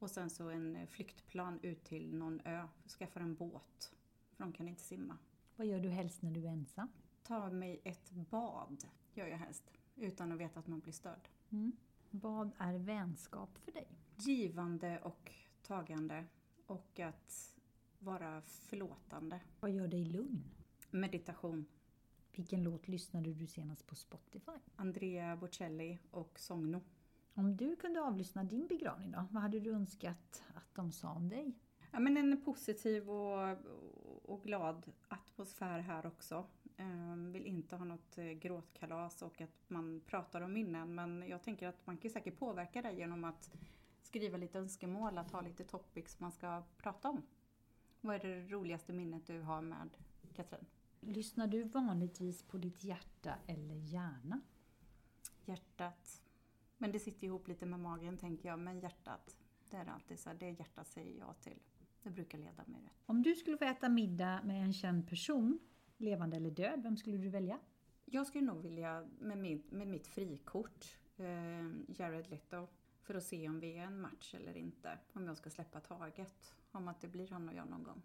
och 0.00 0.10
sen 0.10 0.30
så 0.30 0.50
en 0.50 0.76
eh, 0.76 0.86
flyktplan 0.86 1.58
ut 1.62 1.84
till 1.84 2.14
någon 2.14 2.40
ö. 2.44 2.68
Skaffa 2.98 3.20
en 3.20 3.34
båt, 3.34 3.92
för 4.30 4.44
de 4.44 4.52
kan 4.52 4.68
inte 4.68 4.82
simma. 4.82 5.18
Vad 5.56 5.66
gör 5.66 5.80
du 5.80 5.88
helst 5.88 6.22
när 6.22 6.30
du 6.30 6.46
är 6.46 6.50
ensam? 6.50 6.88
Ta 7.22 7.50
mig 7.50 7.80
ett 7.84 8.10
bad, 8.10 8.84
gör 9.14 9.26
jag 9.26 9.38
helst, 9.38 9.70
utan 9.96 10.32
att 10.32 10.38
veta 10.38 10.60
att 10.60 10.66
man 10.66 10.80
blir 10.80 10.92
störd. 10.92 11.28
Mm. 11.50 11.72
Vad 12.10 12.50
är 12.58 12.78
vänskap 12.78 13.58
för 13.58 13.72
dig? 13.72 13.88
Givande 14.16 15.00
och 15.00 15.32
tagande 15.62 16.24
och 16.66 17.00
att 17.00 17.58
vara 17.98 18.42
förlåtande. 18.42 19.40
Vad 19.60 19.70
gör 19.70 19.88
dig 19.88 20.04
lugn? 20.04 20.44
Meditation. 20.90 21.66
Vilken 22.32 22.62
låt 22.62 22.88
lyssnade 22.88 23.34
du 23.34 23.46
senast 23.46 23.86
på 23.86 23.94
Spotify? 23.94 24.52
Andrea 24.76 25.36
Bocelli 25.36 25.98
och 26.10 26.38
Sogno. 26.38 26.80
Om 27.34 27.56
du 27.56 27.76
kunde 27.76 28.02
avlyssna 28.02 28.44
din 28.44 28.66
begravning 28.66 29.10
då, 29.10 29.26
vad 29.30 29.42
hade 29.42 29.60
du 29.60 29.72
önskat 29.72 30.42
att 30.54 30.74
de 30.74 30.92
sa 30.92 31.12
om 31.12 31.28
dig? 31.28 31.52
Ja, 31.92 32.00
men 32.00 32.16
en 32.16 32.44
positiv 32.44 33.10
och, 33.10 33.56
och 34.22 34.42
glad 34.42 34.92
atmosfär 35.08 35.78
här 35.78 36.06
också. 36.06 36.46
Ehm, 36.76 37.32
vill 37.32 37.46
inte 37.46 37.76
ha 37.76 37.84
något 37.84 38.18
eh, 38.18 38.24
gråtkalas 38.24 39.22
och 39.22 39.40
att 39.40 39.70
man 39.70 40.00
pratar 40.06 40.40
om 40.40 40.52
minnen. 40.52 40.94
Men 40.94 41.24
jag 41.28 41.42
tänker 41.42 41.68
att 41.68 41.86
man 41.86 41.96
kan 41.96 42.10
säkert 42.10 42.38
påverka 42.38 42.82
det 42.82 42.92
genom 42.92 43.24
att 43.24 43.50
skriva 44.02 44.36
lite 44.36 44.58
önskemål, 44.58 45.18
att 45.18 45.30
ha 45.30 45.40
lite 45.40 45.64
topics 45.64 46.20
man 46.20 46.32
ska 46.32 46.62
prata 46.76 47.08
om. 47.08 47.22
Vad 48.00 48.14
är 48.14 48.18
det 48.18 48.48
roligaste 48.48 48.92
minnet 48.92 49.26
du 49.26 49.40
har 49.40 49.60
med 49.62 49.88
Katrin? 50.34 50.66
Lyssnar 51.00 51.46
du 51.46 51.62
vanligtvis 51.62 52.42
på 52.42 52.58
ditt 52.58 52.84
hjärta 52.84 53.34
eller 53.46 53.74
hjärna? 53.74 54.40
Hjärtat. 55.44 56.22
Men 56.80 56.92
det 56.92 56.98
sitter 56.98 57.26
ihop 57.26 57.48
lite 57.48 57.66
med 57.66 57.80
magen 57.80 58.18
tänker 58.18 58.48
jag. 58.48 58.58
Men 58.58 58.80
hjärtat, 58.80 59.36
det 59.70 59.76
är 59.76 59.86
alltid 59.86 60.18
så 60.18 60.30
det 60.32 60.50
hjärtat 60.50 60.86
säger 60.88 61.18
jag 61.18 61.40
till. 61.40 61.58
Det 62.02 62.10
brukar 62.10 62.38
leda 62.38 62.64
mig 62.66 62.80
rätt. 62.82 63.02
Om 63.06 63.22
du 63.22 63.34
skulle 63.34 63.58
få 63.58 63.64
äta 63.64 63.88
middag 63.88 64.42
med 64.44 64.64
en 64.64 64.72
känd 64.72 65.08
person, 65.08 65.58
levande 65.96 66.36
eller 66.36 66.50
död, 66.50 66.82
vem 66.82 66.96
skulle 66.96 67.16
du 67.16 67.28
välja? 67.28 67.58
Jag 68.04 68.26
skulle 68.26 68.44
nog 68.44 68.62
vilja 68.62 69.08
med, 69.18 69.38
min, 69.38 69.62
med 69.70 69.88
mitt 69.88 70.06
frikort, 70.06 70.98
eh, 71.16 71.26
Jared 71.88 72.30
Leto, 72.30 72.66
för 73.00 73.14
att 73.14 73.24
se 73.24 73.48
om 73.48 73.60
vi 73.60 73.78
är 73.78 73.84
en 73.84 74.00
match 74.00 74.34
eller 74.34 74.56
inte. 74.56 74.98
Om 75.12 75.26
jag 75.26 75.36
ska 75.36 75.50
släppa 75.50 75.80
taget 75.80 76.54
om 76.72 76.88
att 76.88 77.00
det 77.00 77.08
blir 77.08 77.28
han 77.28 77.48
och 77.48 77.54
jag 77.54 77.68
någon 77.68 77.82
gång. 77.82 78.02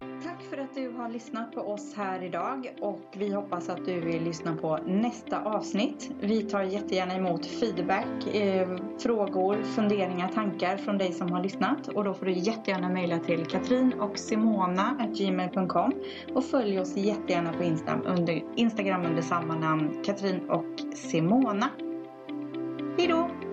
Tack 0.00 0.42
för 0.50 0.58
att 0.58 0.74
du 0.74 0.90
har 0.90 1.08
lyssnat 1.08 1.52
på 1.52 1.60
oss 1.60 1.94
här 1.96 2.22
idag 2.22 2.74
och 2.80 3.00
vi 3.16 3.32
hoppas 3.34 3.68
att 3.68 3.84
du 3.84 4.00
vill 4.00 4.24
lyssna 4.24 4.56
på 4.56 4.78
nästa 4.86 5.42
avsnitt. 5.42 6.10
Vi 6.20 6.42
tar 6.42 6.62
jättegärna 6.62 7.14
emot 7.14 7.46
feedback, 7.46 8.34
eh, 8.34 8.78
frågor, 8.98 9.62
funderingar, 9.62 10.28
tankar 10.28 10.76
från 10.76 10.98
dig 10.98 11.12
som 11.12 11.32
har 11.32 11.42
lyssnat 11.42 11.88
och 11.88 12.04
då 12.04 12.14
får 12.14 12.26
du 12.26 12.32
jättegärna 12.32 12.88
mejla 12.88 13.18
till 13.18 13.46
katrin 13.46 13.92
och 13.92 14.18
simona.gmail.com 14.18 15.92
och 16.34 16.44
följ 16.44 16.80
oss 16.80 16.96
jättegärna 16.96 17.52
på 17.52 17.62
Instagram 17.62 18.02
under, 18.06 18.42
Instagram 18.56 19.04
under 19.06 19.22
samma 19.22 19.54
namn 19.54 20.02
Katrin 20.04 20.50
och 20.50 20.96
Simona. 20.96 21.68
Hejdå! 22.98 23.43